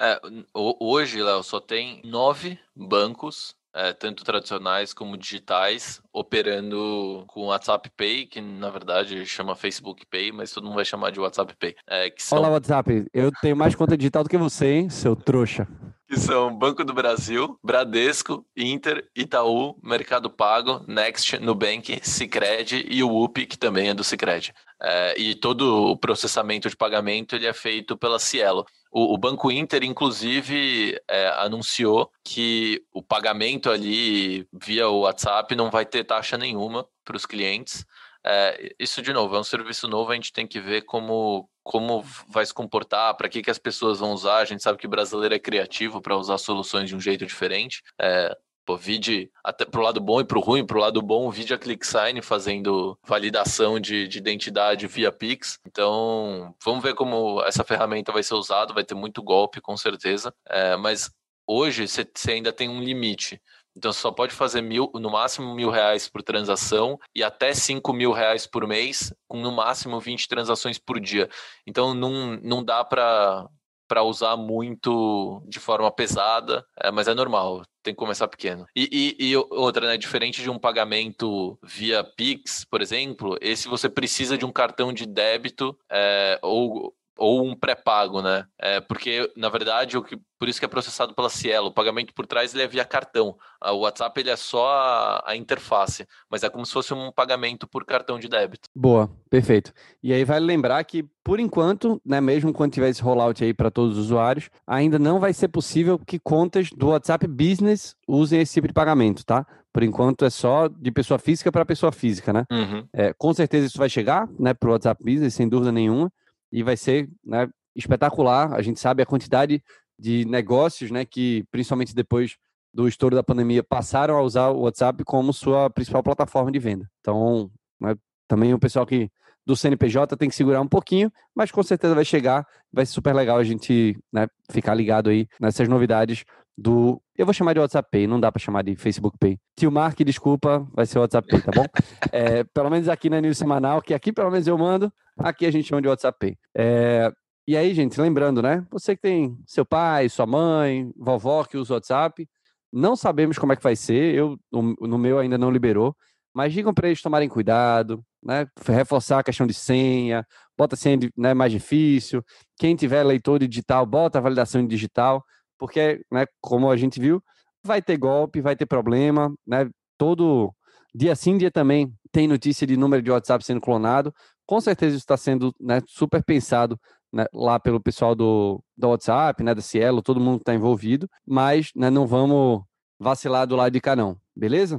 [0.00, 0.20] É,
[0.54, 8.26] hoje, Léo, só tem nove bancos é, tanto tradicionais como digitais, operando com WhatsApp Pay,
[8.26, 11.74] que na verdade chama Facebook Pay, mas todo mundo vai chamar de WhatsApp Pay.
[11.88, 12.38] É, são...
[12.38, 15.66] Olá, WhatsApp, eu tenho mais conta digital do que você, hein, seu trouxa.
[16.12, 23.24] Que são Banco do Brasil, Bradesco, Inter, Itaú, Mercado Pago, Next, Nubank, Cicred e o
[23.24, 24.52] UP, que também é do Cicred.
[24.78, 28.66] É, e todo o processamento de pagamento ele é feito pela Cielo.
[28.90, 35.86] O, o Banco Inter, inclusive, é, anunciou que o pagamento ali via WhatsApp não vai
[35.86, 37.86] ter taxa nenhuma para os clientes.
[38.24, 42.02] É, isso, de novo, é um serviço novo, a gente tem que ver como, como
[42.28, 44.38] vai se comportar, para que, que as pessoas vão usar.
[44.38, 47.82] A gente sabe que brasileiro é criativo para usar soluções de um jeito diferente.
[48.00, 51.58] É, Pô, vide até pro lado bom e pro ruim, pro lado bom, vide a
[51.58, 55.58] ClickSign fazendo validação de, de identidade via Pix.
[55.66, 60.32] Então, vamos ver como essa ferramenta vai ser usada, vai ter muito golpe, com certeza.
[60.48, 61.10] É, mas
[61.44, 63.42] hoje você ainda tem um limite.
[63.76, 67.92] Então, você só pode fazer mil, no máximo mil reais por transação e até cinco
[67.92, 71.28] mil reais por mês, com no máximo 20 transações por dia.
[71.66, 73.48] Então, não, não dá para
[73.92, 78.64] para usar muito de forma pesada, é, mas é normal, tem que começar pequeno.
[78.74, 78.88] E,
[79.20, 84.38] e, e, outra, né, diferente de um pagamento via Pix, por exemplo, esse você precisa
[84.38, 88.44] de um cartão de débito é, ou ou um pré-pago, né?
[88.58, 91.68] É, porque, na verdade, o que, por isso que é processado pela Cielo.
[91.68, 93.36] O pagamento por trás ele é via cartão.
[93.64, 97.64] O WhatsApp ele é só a, a, interface, mas é como se fosse um pagamento
[97.64, 98.68] por cartão de débito.
[98.74, 99.72] Boa, perfeito.
[100.02, 103.70] E aí vale lembrar que, por enquanto, né, mesmo quando tiver esse rollout aí para
[103.70, 108.54] todos os usuários, ainda não vai ser possível que contas do WhatsApp Business usem esse
[108.54, 109.46] tipo de pagamento, tá?
[109.72, 112.46] Por enquanto é só de pessoa física para pessoa física, né?
[112.50, 112.84] Uhum.
[112.92, 116.12] É, com certeza isso vai chegar, né, para o WhatsApp Business, sem dúvida nenhuma
[116.52, 118.52] e vai ser né, espetacular.
[118.52, 119.62] A gente sabe a quantidade
[119.98, 122.36] de negócios, né, que principalmente depois
[122.74, 126.88] do estouro da pandemia passaram a usar o WhatsApp como sua principal plataforma de venda.
[127.00, 127.94] Então, né,
[128.26, 129.10] também o pessoal que
[129.44, 132.46] do CNPJ tem que segurar um pouquinho, mas com certeza vai chegar.
[132.72, 136.24] Vai ser super legal a gente né, ficar ligado aí nessas novidades
[136.56, 137.00] do.
[137.16, 139.38] Eu vou chamar de WhatsApp Pay, não dá para chamar de Facebook Pay.
[139.56, 141.64] Tio Mark, desculpa, vai ser WhatsApp Pay, tá bom?
[142.12, 145.50] é, pelo menos aqui na News Semanal, que aqui pelo menos eu mando, aqui a
[145.50, 146.38] gente chama de WhatsApp.
[146.56, 147.12] É,
[147.46, 148.64] e aí, gente, lembrando, né?
[148.70, 152.28] Você que tem seu pai, sua mãe, vovó que usa o WhatsApp,
[152.72, 154.14] não sabemos como é que vai ser.
[154.14, 155.94] Eu, no meu ainda não liberou,
[156.34, 158.46] mas digam para eles tomarem cuidado, né?
[158.66, 162.22] Reforçar a questão de senha, bota senha né, mais difícil.
[162.58, 165.24] Quem tiver leitor digital, bota a validação digital
[165.62, 167.22] porque, né, como a gente viu,
[167.64, 169.70] vai ter golpe, vai ter problema, né?
[169.96, 170.52] Todo
[170.92, 174.12] dia sim, dia também tem notícia de número de WhatsApp sendo clonado.
[174.52, 176.78] Com certeza está sendo né, super pensado
[177.10, 181.70] né, lá pelo pessoal do, do WhatsApp, né, da Cielo, todo mundo está envolvido, mas
[181.74, 182.60] né, não vamos
[183.00, 184.78] vacilar do lado de cá não, beleza?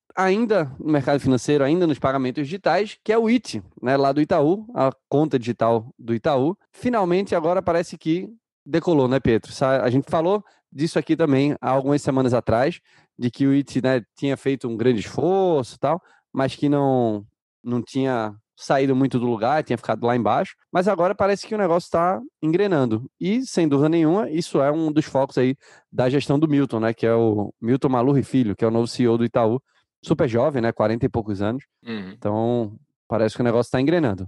[0.15, 4.21] ainda no mercado financeiro, ainda nos pagamentos digitais, que é o IT, né, lá do
[4.21, 6.57] Itaú, a conta digital do Itaú.
[6.71, 8.29] Finalmente, agora parece que
[8.65, 9.51] decolou, né, Pedro?
[9.81, 12.79] A gente falou disso aqui também há algumas semanas atrás,
[13.17, 16.01] de que o IT né, tinha feito um grande esforço tal,
[16.33, 17.25] mas que não,
[17.63, 21.57] não tinha saído muito do lugar, tinha ficado lá embaixo, mas agora parece que o
[21.57, 23.09] negócio está engrenando.
[23.19, 25.55] E, sem dúvida nenhuma, isso é um dos focos aí
[25.91, 26.93] da gestão do Milton, né?
[26.93, 29.59] Que é o Milton Malurri Filho, que é o novo CEO do Itaú,
[30.03, 30.71] super jovem, né?
[30.71, 31.63] 40 e poucos anos.
[31.85, 32.11] Uhum.
[32.11, 34.27] Então, parece que o negócio está engrenando.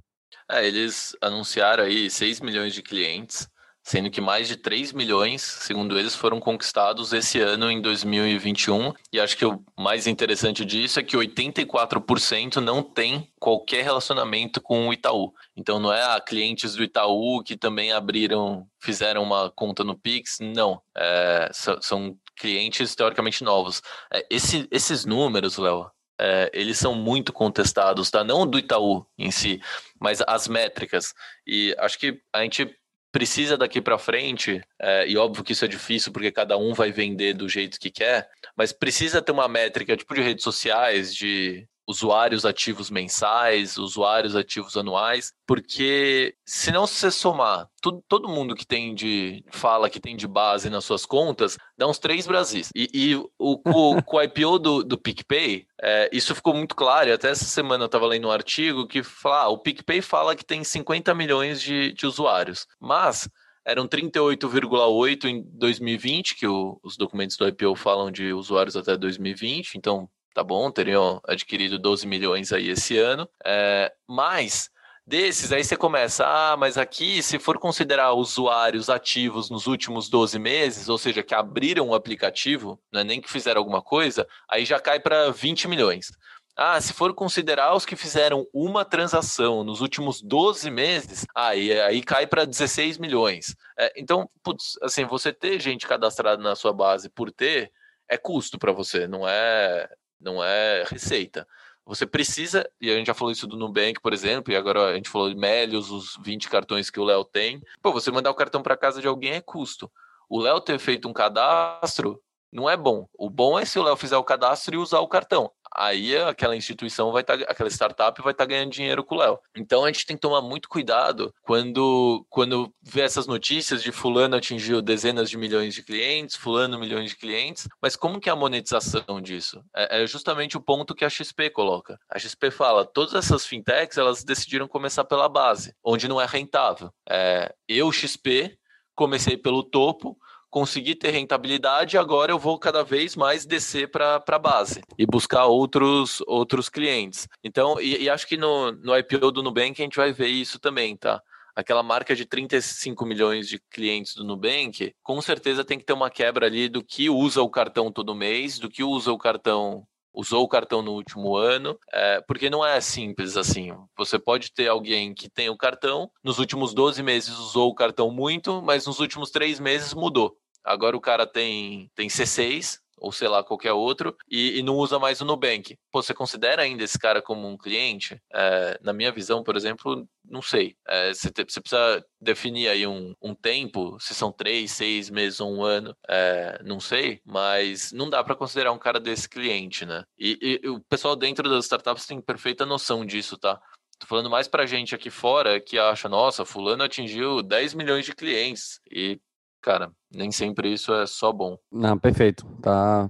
[0.50, 3.48] É, eles anunciaram aí 6 milhões de clientes,
[3.84, 8.94] sendo que mais de 3 milhões, segundo eles, foram conquistados esse ano em 2021.
[9.12, 14.88] E acho que o mais interessante disso é que 84% não tem qualquer relacionamento com
[14.88, 15.34] o Itaú.
[15.56, 20.38] Então não é a clientes do Itaú que também abriram, fizeram uma conta no Pix,
[20.40, 20.82] não.
[20.96, 21.50] É,
[21.82, 23.82] são clientes teoricamente novos.
[24.12, 28.22] É, esse, esses números, Léo, é, eles são muito contestados, tá?
[28.22, 29.62] Não do Itaú em si,
[29.98, 31.14] mas as métricas.
[31.48, 32.70] E acho que a gente
[33.14, 36.92] precisa daqui para frente, é, e óbvio que isso é difícil porque cada um vai
[36.92, 38.28] vender do jeito que quer,
[38.58, 44.78] mas precisa ter uma métrica tipo de redes sociais, de usuários ativos mensais, usuários ativos
[44.78, 50.16] anuais, porque se não você somar tudo, todo mundo que tem de fala que tem
[50.16, 52.70] de base nas suas contas, dá uns três Brasis.
[52.74, 57.14] E, e o, o, com o IPO do, do PicPay, é, isso ficou muito claro.
[57.14, 60.46] Até essa semana eu estava lendo um artigo que fala, ah, o PicPay fala que
[60.46, 63.28] tem 50 milhões de, de usuários, mas
[63.66, 69.76] eram 38,8 em 2020, que o, os documentos do IPO falam de usuários até 2020,
[69.76, 74.70] então tá bom, teriam adquirido 12 milhões aí esse ano, é, mas
[75.06, 80.40] desses aí você começa, ah, mas aqui se for considerar usuários ativos nos últimos 12
[80.40, 84.66] meses, ou seja, que abriram o aplicativo, não é nem que fizeram alguma coisa, aí
[84.66, 86.12] já cai para 20 milhões.
[86.56, 92.02] Ah, se for considerar os que fizeram uma transação nos últimos 12 meses, aí, aí
[92.04, 93.56] cai para 16 milhões.
[93.78, 97.72] É, então, putz, assim, você ter gente cadastrada na sua base por ter
[98.08, 99.90] é custo para você, não é
[100.24, 101.48] não é receita.
[101.86, 104.96] Você precisa, e a gente já falou isso do Nubank, por exemplo, e agora a
[104.96, 107.62] gente falou de Melios, os 20 cartões que o Léo tem.
[107.82, 109.92] Pô, você mandar o cartão para casa de alguém é custo.
[110.30, 113.08] O Léo ter feito um cadastro não é bom.
[113.14, 116.56] O bom é se o Léo fizer o cadastro e usar o cartão aí aquela
[116.56, 119.40] instituição vai estar, tá, aquela startup vai estar tá ganhando dinheiro com o Léo.
[119.56, 124.36] Então a gente tem que tomar muito cuidado quando, quando vê essas notícias de fulano
[124.36, 128.36] atingiu dezenas de milhões de clientes, fulano milhões de clientes, mas como que é a
[128.36, 129.64] monetização disso?
[129.76, 132.00] É, é justamente o ponto que a XP coloca.
[132.10, 136.92] A XP fala, todas essas fintechs, elas decidiram começar pela base, onde não é rentável.
[137.10, 138.58] É, eu, XP,
[138.96, 140.18] comecei pelo topo,
[140.54, 145.48] consegui ter rentabilidade, agora eu vou cada vez mais descer para a base e buscar
[145.48, 147.28] outros, outros clientes.
[147.44, 150.60] Então, e, e, acho que no, no IPO do Nubank a gente vai ver isso
[150.60, 151.20] também, tá?
[151.56, 156.12] Aquela marca de 35 milhões de clientes do Nubank, com certeza tem que ter uma
[156.12, 160.44] quebra ali do que usa o cartão todo mês, do que usa o cartão usou
[160.44, 163.76] o cartão no último ano, é, porque não é simples assim.
[163.98, 168.12] Você pode ter alguém que tem o cartão, nos últimos 12 meses usou o cartão
[168.12, 170.38] muito, mas nos últimos três meses mudou.
[170.64, 174.98] Agora o cara tem, tem C6, ou sei lá, qualquer outro, e, e, não usa
[174.98, 175.78] mais o Nubank.
[175.92, 178.18] Pô, você considera ainda esse cara como um cliente?
[178.34, 180.78] É, na minha visão, por exemplo, não sei.
[180.88, 185.42] É, você, te, você, precisa definir aí um, um, tempo, se são três, seis meses
[185.42, 189.86] ou um ano, é, não sei, mas não dá para considerar um cara desse cliente,
[189.86, 190.06] né?
[190.18, 193.60] E, e, o pessoal dentro das startups tem perfeita noção disso, tá?
[194.00, 198.16] Tô falando mais pra gente aqui fora que acha, nossa, fulano atingiu 10 milhões de
[198.16, 198.80] clientes.
[198.90, 199.20] E
[199.64, 201.58] cara, nem sempre isso é só bom.
[201.72, 202.46] Não, perfeito.
[202.62, 203.10] Tá,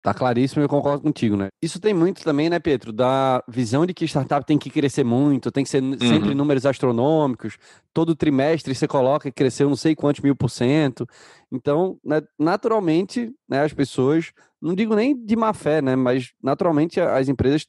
[0.00, 1.48] Tá claríssimo, eu concordo contigo, né?
[1.60, 5.50] Isso tem muito também, né, Pedro, da visão de que startup tem que crescer muito,
[5.50, 5.98] tem que ser uhum.
[5.98, 7.58] sempre números astronômicos,
[7.92, 11.04] todo trimestre você coloca que cresceu não sei quantos mil por cento.
[11.50, 14.30] Então, né, naturalmente, né, as pessoas,
[14.62, 17.66] não digo nem de má fé, né, mas naturalmente as empresas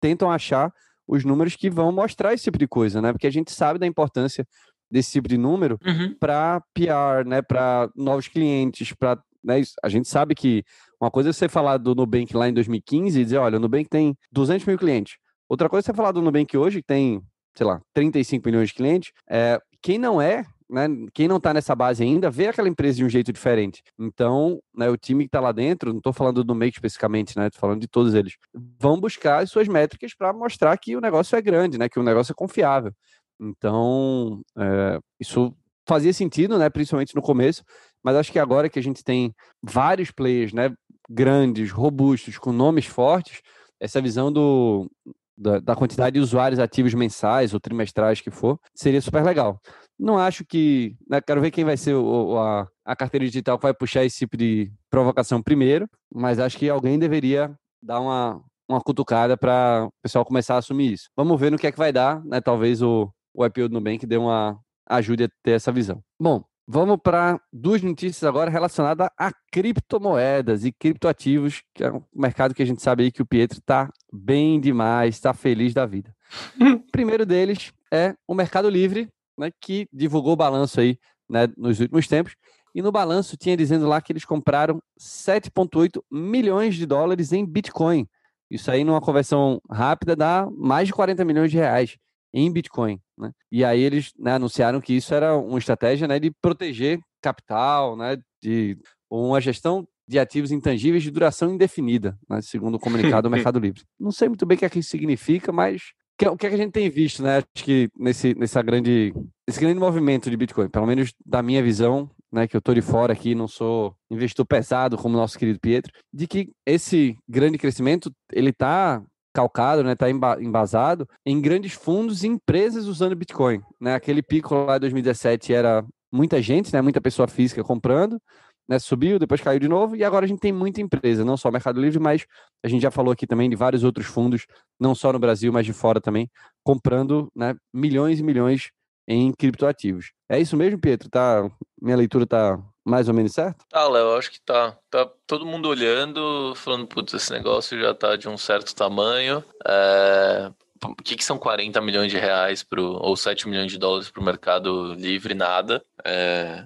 [0.00, 0.72] tentam achar
[1.06, 3.12] os números que vão mostrar esse tipo de coisa, né?
[3.12, 4.46] Porque a gente sabe da importância
[4.90, 6.14] desse tipo de número uhum.
[6.18, 10.64] para PR, né, para novos clientes, para né, a gente sabe que
[11.00, 13.88] uma coisa é você falar do Nubank lá em 2015 e dizer, olha, o Nubank
[13.88, 15.16] tem 200 mil clientes.
[15.48, 17.22] Outra coisa é você falar do Nubank hoje, que tem,
[17.56, 19.12] sei lá, 35 milhões de clientes.
[19.30, 23.04] É, quem não é, né, quem não está nessa base ainda, vê aquela empresa de
[23.04, 23.82] um jeito diferente.
[23.98, 27.46] Então, né, o time que está lá dentro, não estou falando do Nubank especificamente, né,
[27.46, 28.34] estou falando de todos eles,
[28.78, 32.02] vão buscar as suas métricas para mostrar que o negócio é grande, né, que o
[32.02, 32.92] negócio é confiável.
[33.40, 35.54] Então, é, isso
[35.86, 37.64] fazia sentido, né, principalmente no começo,
[38.02, 40.72] mas acho que agora que a gente tem vários players, né,
[41.08, 43.40] grandes, robustos, com nomes fortes,
[43.80, 44.90] essa visão do,
[45.36, 49.60] da, da, quantidade de usuários ativos mensais ou trimestrais que for, seria super legal.
[49.98, 50.96] Não acho que.
[51.08, 54.18] Né, quero ver quem vai ser o, a, a carteira digital que vai puxar esse
[54.18, 59.92] tipo de provocação primeiro, mas acho que alguém deveria dar uma, uma cutucada para o
[60.02, 61.08] pessoal começar a assumir isso.
[61.16, 62.40] Vamos ver no que é que vai dar, né?
[62.40, 66.02] Talvez o, o IPO do Nubank dê uma ajude a ter essa visão.
[66.20, 72.54] Bom, Vamos para duas notícias agora relacionadas a criptomoedas e criptoativos, que é um mercado
[72.54, 76.14] que a gente sabe aí que o Pietro está bem demais, está feliz da vida.
[76.60, 81.80] o primeiro deles é o Mercado Livre, né, que divulgou o balanço aí né, nos
[81.80, 82.36] últimos tempos.
[82.74, 88.06] E no balanço tinha dizendo lá que eles compraram 7,8 milhões de dólares em Bitcoin.
[88.50, 91.96] Isso aí, numa conversão rápida, dá mais de 40 milhões de reais
[92.32, 93.00] em Bitcoin.
[93.16, 93.32] Né?
[93.50, 98.18] E aí eles né, anunciaram que isso era uma estratégia né, de proteger capital, né,
[98.42, 98.78] de
[99.10, 103.82] uma gestão de ativos intangíveis de duração indefinida, né, segundo o comunicado do Mercado Livre.
[103.98, 105.92] Não sei muito bem o que, é que isso significa, mas
[106.26, 107.36] o que, é que a gente tem visto, né?
[107.36, 109.14] Acho que nesse, nessa grande,
[109.46, 112.80] esse grande movimento de Bitcoin, pelo menos da minha visão, né, que eu estou de
[112.80, 118.10] fora aqui, não sou investidor pesado como nosso querido Pietro, de que esse grande crescimento
[118.32, 119.02] ele está
[119.38, 123.62] calcado, né, está embasado em grandes fundos e empresas usando Bitcoin.
[123.80, 123.94] Né?
[123.94, 128.20] Aquele pico lá em 2017 era muita gente, né, muita pessoa física comprando,
[128.68, 131.52] né, subiu, depois caiu de novo, e agora a gente tem muita empresa, não só
[131.52, 132.26] Mercado Livre, mas
[132.64, 134.44] a gente já falou aqui também de vários outros fundos,
[134.78, 136.28] não só no Brasil, mas de fora também,
[136.64, 138.70] comprando né, milhões e milhões
[139.06, 140.10] em criptoativos.
[140.28, 141.08] É isso mesmo, Pietro?
[141.08, 141.48] Tá,
[141.80, 143.64] minha leitura está mais ou menos certo?
[143.72, 144.76] Ah, Léo, acho que tá.
[144.90, 149.44] Tá todo mundo olhando, falando, putz, esse negócio já tá de um certo tamanho.
[149.66, 150.50] É...
[150.84, 154.22] O que, que são 40 milhões de reais pro, ou 7 milhões de dólares para
[154.22, 155.34] o mercado livre?
[155.34, 155.82] Nada.
[156.04, 156.64] É...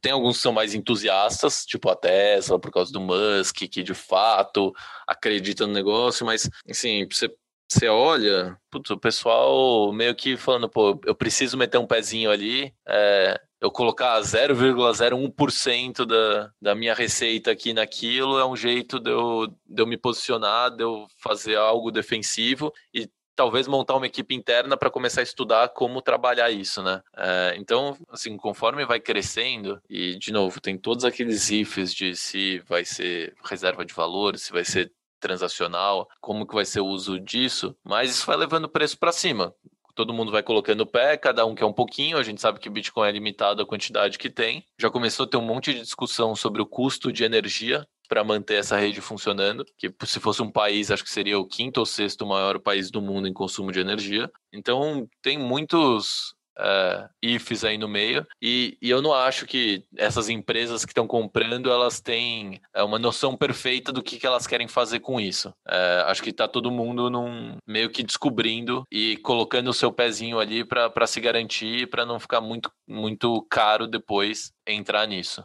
[0.00, 3.94] Tem alguns que são mais entusiastas, tipo a Tesla, por causa do Musk, que de
[3.94, 4.72] fato
[5.06, 7.32] acredita no negócio, mas, assim, você
[7.70, 12.72] você olha, putz, o pessoal meio que falando, pô, eu preciso meter um pezinho ali,
[12.86, 19.48] é, eu colocar 0,01% da, da minha receita aqui naquilo é um jeito de eu,
[19.66, 24.76] de eu me posicionar, de eu fazer algo defensivo e talvez montar uma equipe interna
[24.76, 27.00] para começar a estudar como trabalhar isso, né?
[27.16, 32.58] É, então, assim, conforme vai crescendo, e de novo, tem todos aqueles ifs de se
[32.66, 37.18] vai ser reserva de valor, se vai ser transacional, como que vai ser o uso
[37.20, 39.54] disso, mas isso vai levando o preço para cima
[39.98, 42.18] todo mundo vai colocando o pé, cada um quer um pouquinho.
[42.18, 44.64] A gente sabe que o Bitcoin é limitado a quantidade que tem.
[44.78, 48.60] Já começou a ter um monte de discussão sobre o custo de energia para manter
[48.60, 52.24] essa rede funcionando, que se fosse um país, acho que seria o quinto ou sexto
[52.24, 54.30] maior país do mundo em consumo de energia.
[54.52, 58.26] Então, tem muitos uh, ifs aí no meio.
[58.40, 62.98] E, e, eu não acho que essas empresas que estão comprando elas têm uh, uma
[62.98, 65.48] noção perfeita do que, que elas querem fazer com isso.
[65.66, 70.38] Uh, acho que está todo mundo num, meio que descobrindo e colocando o seu pezinho
[70.38, 75.42] ali para se garantir, para não ficar muito, muito caro depois entrar nisso.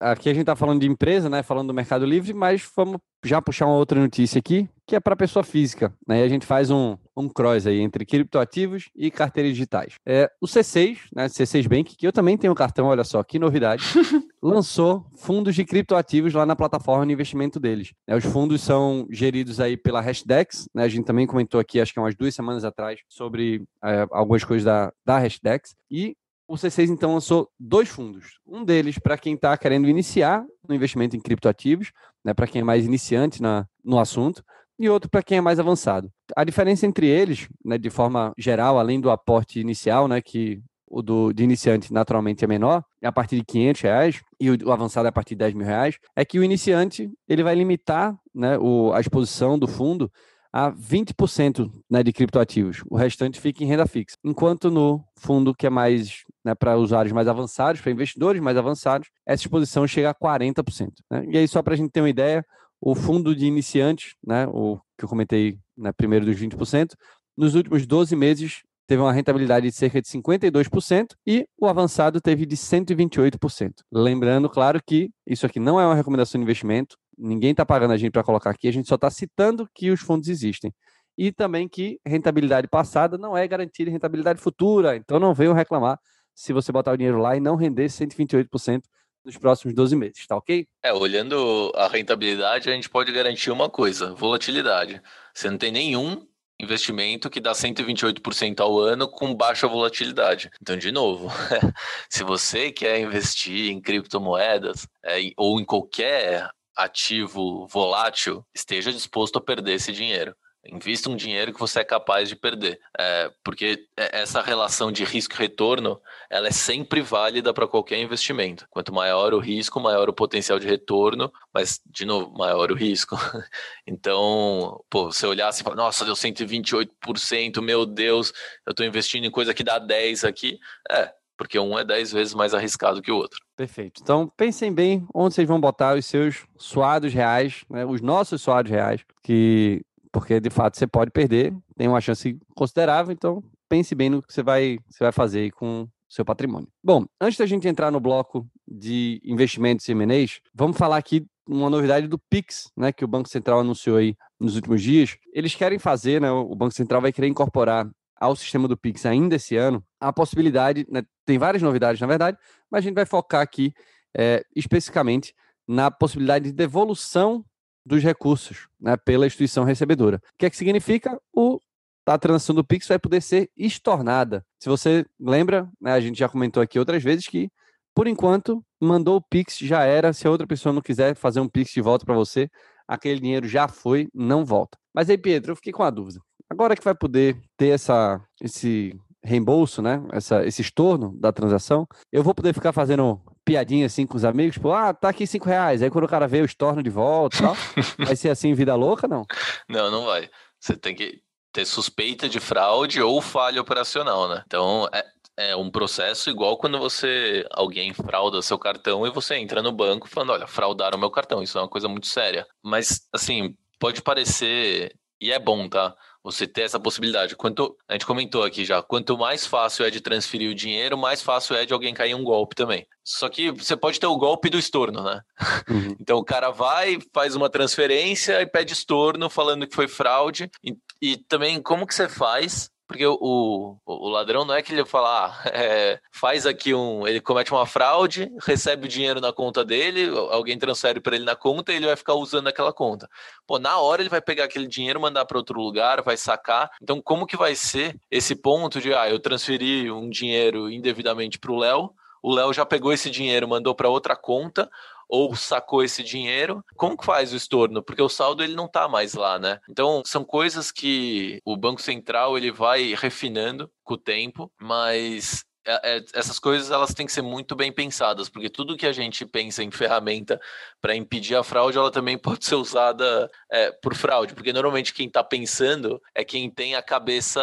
[0.00, 1.42] aqui a gente está falando de empresa, né?
[1.42, 5.14] Falando do Mercado Livre, mas vamos já puxar uma outra notícia aqui, que é para
[5.14, 5.92] pessoa física.
[6.08, 6.22] Né?
[6.22, 9.94] A gente faz um, um cross aí entre criptoativos e carteiras digitais.
[10.06, 11.26] É, o C6, né?
[11.26, 13.84] C6 Bank, que eu também tenho cartão, olha só, que novidade,
[14.42, 17.92] lançou fundos de criptoativos lá na plataforma de investimento deles.
[18.06, 20.84] É, os fundos são geridos aí pela Hashdex, né?
[20.84, 24.64] A gente também comentou aqui, acho que umas duas semanas atrás, sobre é, algumas coisas
[24.64, 25.74] da, da Hashdex.
[25.90, 26.16] E
[26.50, 28.40] o C6 então lançou dois fundos.
[28.44, 31.92] Um deles para quem está querendo iniciar no investimento em criptoativos,
[32.24, 34.42] né, para quem é mais iniciante na, no assunto,
[34.80, 36.10] e outro para quem é mais avançado.
[36.34, 41.02] A diferença entre eles, né, de forma geral, além do aporte inicial, né, que o
[41.02, 44.72] do, de iniciante naturalmente é menor, é a partir de 500 reais, e o, o,
[44.72, 48.18] avançado é a partir de 10 mil reais, é que o iniciante ele vai limitar
[48.34, 50.10] né, o, a exposição do fundo
[50.52, 52.82] a 20% né, de criptoativos.
[52.90, 54.16] O restante fica em renda fixa.
[54.24, 59.08] Enquanto no fundo que é mais né, para usuários mais avançados, para investidores mais avançados,
[59.24, 60.88] essa exposição chega a 40%.
[61.08, 61.26] Né?
[61.28, 62.44] E aí, só para a gente ter uma ideia,
[62.80, 66.94] o fundo de iniciantes, né, o que eu comentei né, primeiro dos 20%,
[67.36, 72.44] nos últimos 12 meses teve uma rentabilidade de cerca de 52% e o avançado teve
[72.44, 73.72] de 128%.
[73.92, 77.96] Lembrando, claro, que isso aqui não é uma recomendação de investimento, ninguém está pagando a
[77.96, 80.72] gente para colocar aqui, a gente só está citando que os fundos existem.
[81.16, 85.98] E também que rentabilidade passada não é garantia de rentabilidade futura, então não venham reclamar
[86.34, 88.80] se você botar o dinheiro lá e não render 128%
[89.24, 90.66] nos próximos 12 meses, tá ok?
[90.82, 95.00] É, olhando a rentabilidade, a gente pode garantir uma coisa: volatilidade.
[95.34, 96.26] Você não tem nenhum
[96.60, 100.50] investimento que dá 128% ao ano com baixa volatilidade.
[100.60, 101.28] Então, de novo,
[102.08, 109.40] se você quer investir em criptomoedas é, ou em qualquer ativo volátil, esteja disposto a
[109.40, 110.34] perder esse dinheiro.
[110.66, 112.78] Invista um dinheiro que você é capaz de perder.
[112.98, 118.66] É, porque essa relação de risco-retorno, ela é sempre válida para qualquer investimento.
[118.68, 123.16] Quanto maior o risco, maior o potencial de retorno, mas, de novo, maior o risco.
[123.86, 128.32] então, pô, você olhar assim e falar, nossa, deu 128%, meu Deus,
[128.66, 130.58] eu estou investindo em coisa que dá 10 aqui.
[130.90, 133.40] É, porque um é 10 vezes mais arriscado que o outro.
[133.56, 134.02] Perfeito.
[134.02, 138.70] Então, pensem bem onde vocês vão botar os seus suados reais, né, os nossos suados
[138.70, 139.80] reais, que
[140.12, 144.32] porque de fato você pode perder, tem uma chance considerável, então pense bem no que
[144.32, 146.68] você vai, você vai fazer com o seu patrimônio.
[146.82, 151.70] Bom, antes da gente entrar no bloco de investimentos e M&As, vamos falar aqui uma
[151.70, 155.16] novidade do Pix, né, que o Banco Central anunciou aí nos últimos dias.
[155.32, 157.88] Eles querem fazer, né, o Banco Central vai querer incorporar
[158.20, 162.36] ao sistema do Pix ainda esse ano a possibilidade, né, tem várias novidades na verdade,
[162.70, 163.72] mas a gente vai focar aqui
[164.16, 165.34] é, especificamente
[165.68, 167.44] na possibilidade de devolução
[167.84, 170.16] dos recursos né, pela instituição recebedora.
[170.18, 171.20] O que é que significa?
[171.32, 171.58] O,
[172.06, 174.44] a transação do Pix vai poder ser estornada.
[174.58, 177.50] Se você lembra, né, a gente já comentou aqui outras vezes que,
[177.94, 180.12] por enquanto, mandou o Pix, já era.
[180.12, 182.50] Se a outra pessoa não quiser fazer um Pix de volta para você,
[182.86, 184.78] aquele dinheiro já foi, não volta.
[184.94, 186.20] Mas aí, Pedro, eu fiquei com a dúvida.
[186.48, 190.02] Agora que vai poder ter essa, esse reembolso, né?
[190.12, 193.20] Essa, esse estorno da transação, eu vou poder ficar fazendo
[193.50, 195.82] piadinha assim com os amigos, tipo, ah, tá aqui cinco reais.
[195.82, 197.56] Aí quando o cara vê, eu estorno de volta e tal.
[198.06, 199.24] vai ser assim, vida louca, não?
[199.68, 200.30] Não, não vai.
[200.60, 201.20] Você tem que
[201.52, 204.44] ter suspeita de fraude ou falha operacional, né?
[204.46, 205.04] Então, é,
[205.36, 210.08] é um processo igual quando você alguém frauda seu cartão e você entra no banco
[210.08, 211.42] falando, olha, fraudaram meu cartão.
[211.42, 212.46] Isso é uma coisa muito séria.
[212.62, 215.96] Mas, assim, pode parecer e é bom, tá?
[216.22, 217.34] Você ter essa possibilidade.
[217.34, 221.22] Quanto a gente comentou aqui já, quanto mais fácil é de transferir o dinheiro, mais
[221.22, 222.86] fácil é de alguém cair um golpe também.
[223.02, 225.20] Só que você pode ter o golpe do estorno, né?
[225.68, 225.96] Uhum.
[226.00, 230.50] Então o cara vai, faz uma transferência e pede estorno falando que foi fraude.
[230.64, 234.84] E, e também como que você faz porque o, o, ladrão não é que ele
[234.84, 237.06] fala, ah, é, faz aqui um.
[237.06, 241.36] Ele comete uma fraude, recebe o dinheiro na conta dele, alguém transfere para ele na
[241.36, 243.08] conta e ele vai ficar usando aquela conta.
[243.46, 246.68] Pô, na hora ele vai pegar aquele dinheiro, mandar para outro lugar, vai sacar.
[246.82, 251.52] Então, como que vai ser esse ponto de, ah, eu transferi um dinheiro indevidamente para
[251.52, 254.68] o Léo, o Léo já pegou esse dinheiro, mandou para outra conta,
[255.10, 257.82] ou sacou esse dinheiro, como que faz o estorno?
[257.82, 259.58] Porque o saldo ele não está mais lá, né?
[259.68, 265.96] Então, são coisas que o Banco Central ele vai refinando com o tempo, mas é,
[265.96, 269.26] é, essas coisas elas têm que ser muito bem pensadas, porque tudo que a gente
[269.26, 270.40] pensa em ferramenta
[270.80, 275.06] para impedir a fraude, ela também pode ser usada é, por fraude, porque normalmente quem
[275.06, 277.42] está pensando é quem tem a cabeça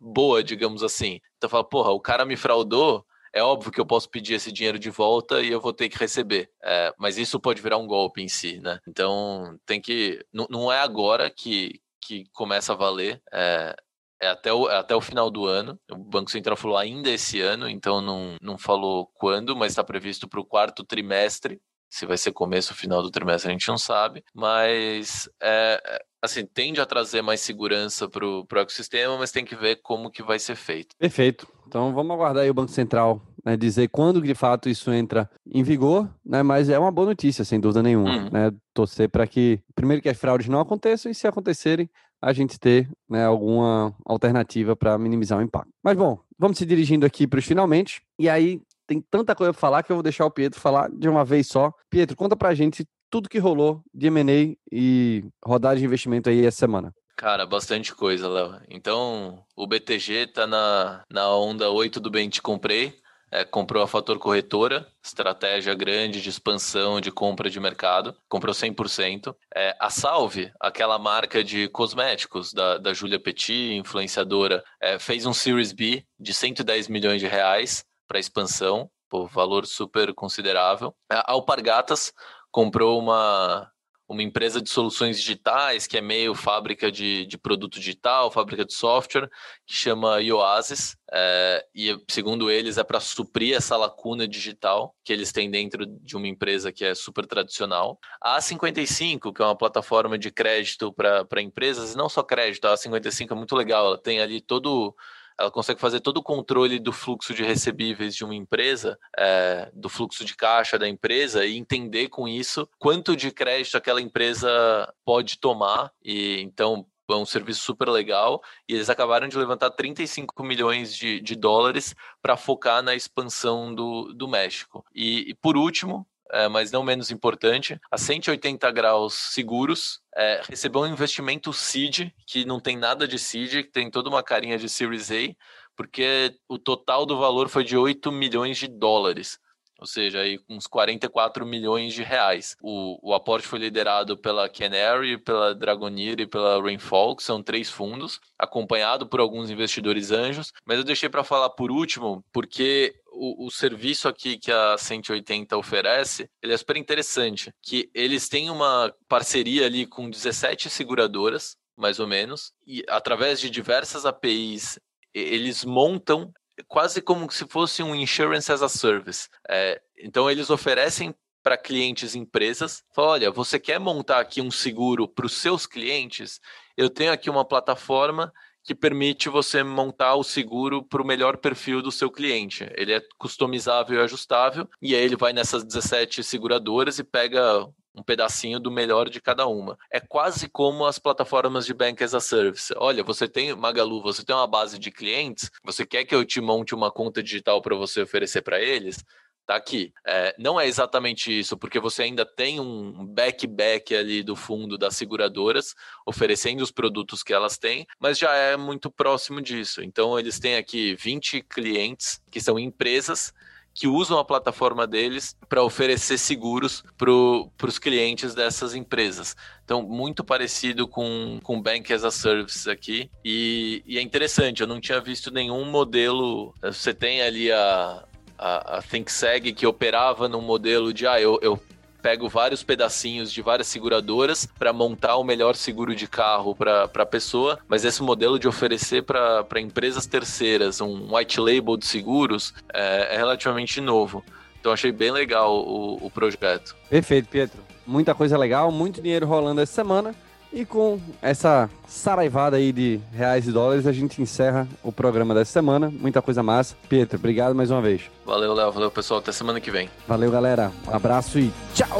[0.00, 1.20] boa, digamos assim.
[1.36, 4.78] Então fala, porra, o cara me fraudou, é óbvio que eu posso pedir esse dinheiro
[4.78, 6.50] de volta e eu vou ter que receber.
[6.62, 8.80] É, mas isso pode virar um golpe em si, né?
[8.86, 10.24] Então tem que.
[10.32, 13.22] Não, não é agora que, que começa a valer.
[13.32, 13.74] É,
[14.20, 15.78] é até o, é até o final do ano.
[15.90, 20.28] O Banco Central falou ainda esse ano, então não, não falou quando, mas está previsto
[20.28, 23.78] para o quarto trimestre Se vai ser começo ou final do trimestre, a gente não
[23.78, 24.22] sabe.
[24.34, 29.56] Mas é, é assim, tende a trazer mais segurança para o ecossistema, mas tem que
[29.56, 30.94] ver como que vai ser feito.
[30.98, 31.46] Perfeito.
[31.66, 35.62] Então vamos aguardar aí o Banco Central né, dizer quando de fato isso entra em
[35.62, 38.10] vigor, né, mas é uma boa notícia, sem dúvida nenhuma.
[38.10, 38.30] Uhum.
[38.30, 41.88] Né, torcer para que, primeiro, que as fraudes não aconteçam e, se acontecerem,
[42.22, 45.70] a gente ter né, alguma alternativa para minimizar o impacto.
[45.82, 48.02] Mas bom, vamos se dirigindo aqui para os finalmente.
[48.18, 51.08] E aí tem tanta coisa para falar que eu vou deixar o Pietro falar de
[51.08, 51.72] uma vez só.
[51.88, 56.46] Pietro, conta para a gente tudo que rolou de M&A e rodada de investimento aí
[56.46, 56.94] essa semana.
[57.16, 58.60] Cara, bastante coisa, Léo.
[58.70, 62.98] Então, o BTG tá na, na onda 8 do bem te comprei.
[63.32, 69.36] É, comprou a Fator Corretora, estratégia grande de expansão de compra de mercado, comprou 100%.
[69.54, 75.32] É, a Salve, aquela marca de cosméticos da, da Julia Petit, influenciadora, é, fez um
[75.32, 80.94] Series B de 110 milhões de reais para expansão, por valor super considerável.
[81.08, 82.12] A Alpargatas
[82.50, 83.70] comprou uma
[84.10, 88.74] uma empresa de soluções digitais, que é meio fábrica de, de produto digital, fábrica de
[88.74, 89.30] software,
[89.64, 95.30] que chama Ioasis, é, e segundo eles é para suprir essa lacuna digital que eles
[95.30, 98.00] têm dentro de uma empresa que é super tradicional.
[98.20, 103.30] A A55, que é uma plataforma de crédito para empresas, não só crédito, a A55
[103.30, 104.92] é muito legal, ela tem ali todo
[105.40, 109.88] ela consegue fazer todo o controle do fluxo de recebíveis de uma empresa, é, do
[109.88, 115.38] fluxo de caixa da empresa e entender com isso quanto de crédito aquela empresa pode
[115.38, 115.90] tomar.
[116.04, 121.20] E então é um serviço super legal e eles acabaram de levantar 35 milhões de,
[121.20, 124.84] de dólares para focar na expansão do, do México.
[124.94, 130.82] E, e por último, é, mas não menos importante, a 180 graus seguros é, recebeu
[130.82, 134.68] um investimento seed, que não tem nada de seed, que tem toda uma carinha de
[134.68, 135.34] Series A,
[135.76, 139.38] porque o total do valor foi de 8 milhões de dólares
[139.80, 142.54] ou seja, aí uns 44 milhões de reais.
[142.62, 147.70] O, o aporte foi liderado pela Canary, pela Dragoneer e pela Rainfall, que são três
[147.70, 153.46] fundos, acompanhado por alguns investidores anjos, mas eu deixei para falar por último, porque o,
[153.46, 158.94] o, serviço aqui que a 180 oferece, ele é super interessante, que eles têm uma
[159.08, 164.78] parceria ali com 17 seguradoras, mais ou menos, e através de diversas APIs
[165.12, 166.32] eles montam
[166.68, 169.28] quase como se fosse um insurance as a service.
[169.48, 175.08] É, então eles oferecem para clientes empresas, fala, olha, você quer montar aqui um seguro
[175.08, 176.40] para os seus clientes?
[176.76, 178.32] Eu tenho aqui uma plataforma
[178.62, 182.68] que permite você montar o seguro para o melhor perfil do seu cliente.
[182.76, 188.02] Ele é customizável e ajustável, e aí ele vai nessas 17 seguradoras e pega um
[188.02, 189.78] pedacinho do melhor de cada uma.
[189.90, 192.72] É quase como as plataformas de Bank as a Service.
[192.76, 196.40] Olha, você tem, Magalu, você tem uma base de clientes, você quer que eu te
[196.40, 199.04] monte uma conta digital para você oferecer para eles?
[199.46, 199.92] Tá aqui.
[200.06, 204.94] É, não é exatamente isso, porque você ainda tem um back-back ali do fundo das
[204.94, 205.74] seguradoras,
[206.06, 209.82] oferecendo os produtos que elas têm, mas já é muito próximo disso.
[209.82, 213.32] Então, eles têm aqui 20 clientes que são empresas
[213.74, 219.36] que usam a plataforma deles para oferecer seguros para os clientes dessas empresas.
[219.64, 223.10] Então, muito parecido com, com Bank as a Service aqui.
[223.24, 226.52] E, e é interessante, eu não tinha visto nenhum modelo.
[226.62, 228.04] Você tem ali a,
[228.36, 231.60] a, ThinkSeg que operava num modelo de ah, eu, eu
[232.00, 237.06] pego vários pedacinhos de várias seguradoras para montar o melhor seguro de carro para a
[237.06, 243.14] pessoa, mas esse modelo de oferecer para empresas terceiras um white label de seguros é,
[243.14, 244.24] é relativamente novo.
[244.60, 246.76] Então achei bem legal o, o projeto.
[246.88, 247.62] Perfeito, Pietro.
[247.86, 250.14] Muita coisa legal, muito dinheiro rolando essa semana.
[250.52, 255.52] E com essa saraivada aí de reais e dólares, a gente encerra o programa dessa
[255.52, 255.92] semana.
[256.00, 256.74] Muita coisa massa.
[256.88, 258.02] Pietro, obrigado mais uma vez.
[258.26, 258.72] Valeu, Léo.
[258.72, 259.20] Valeu, pessoal.
[259.20, 259.88] Até semana que vem.
[260.08, 260.72] Valeu, galera.
[260.88, 261.98] Um abraço e tchau!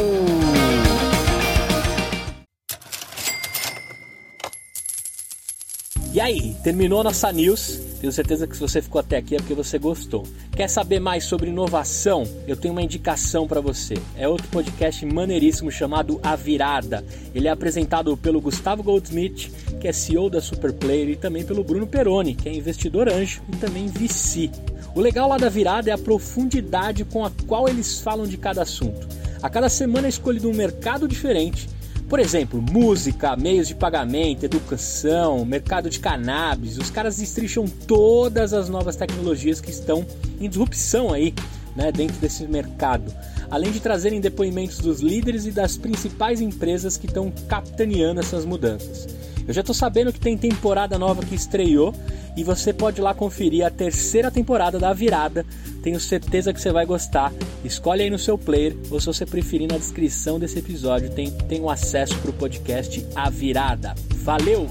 [6.21, 7.81] E aí, terminou nossa news?
[7.99, 10.27] Tenho certeza que se você ficou até aqui é porque você gostou.
[10.55, 12.25] Quer saber mais sobre inovação?
[12.47, 13.95] Eu tenho uma indicação para você.
[14.19, 17.03] É outro podcast maneiríssimo chamado A Virada.
[17.35, 19.51] Ele é apresentado pelo Gustavo Goldsmith,
[19.81, 23.57] que é CEO da Superplayer, e também pelo Bruno Peroni, que é investidor anjo e
[23.57, 24.51] também VC.
[24.95, 28.61] O legal lá da Virada é a profundidade com a qual eles falam de cada
[28.61, 29.09] assunto.
[29.43, 31.67] A cada semana é escolhido um mercado diferente
[32.11, 36.77] por exemplo, música, meios de pagamento, educação, mercado de cannabis.
[36.77, 40.05] Os caras destricham todas as novas tecnologias que estão
[40.41, 41.33] em disrupção aí,
[41.77, 43.15] né, dentro desse mercado.
[43.49, 49.07] Além de trazerem depoimentos dos líderes e das principais empresas que estão capitaneando essas mudanças.
[49.51, 51.93] Eu já estou sabendo que tem temporada nova que estreou
[52.37, 55.45] e você pode ir lá conferir a terceira temporada da Virada.
[55.83, 57.33] Tenho certeza que você vai gostar.
[57.65, 61.61] Escolhe aí no seu player, ou se você preferir, na descrição desse episódio tem, tem
[61.61, 63.93] um acesso para o podcast A Virada.
[64.19, 64.71] Valeu!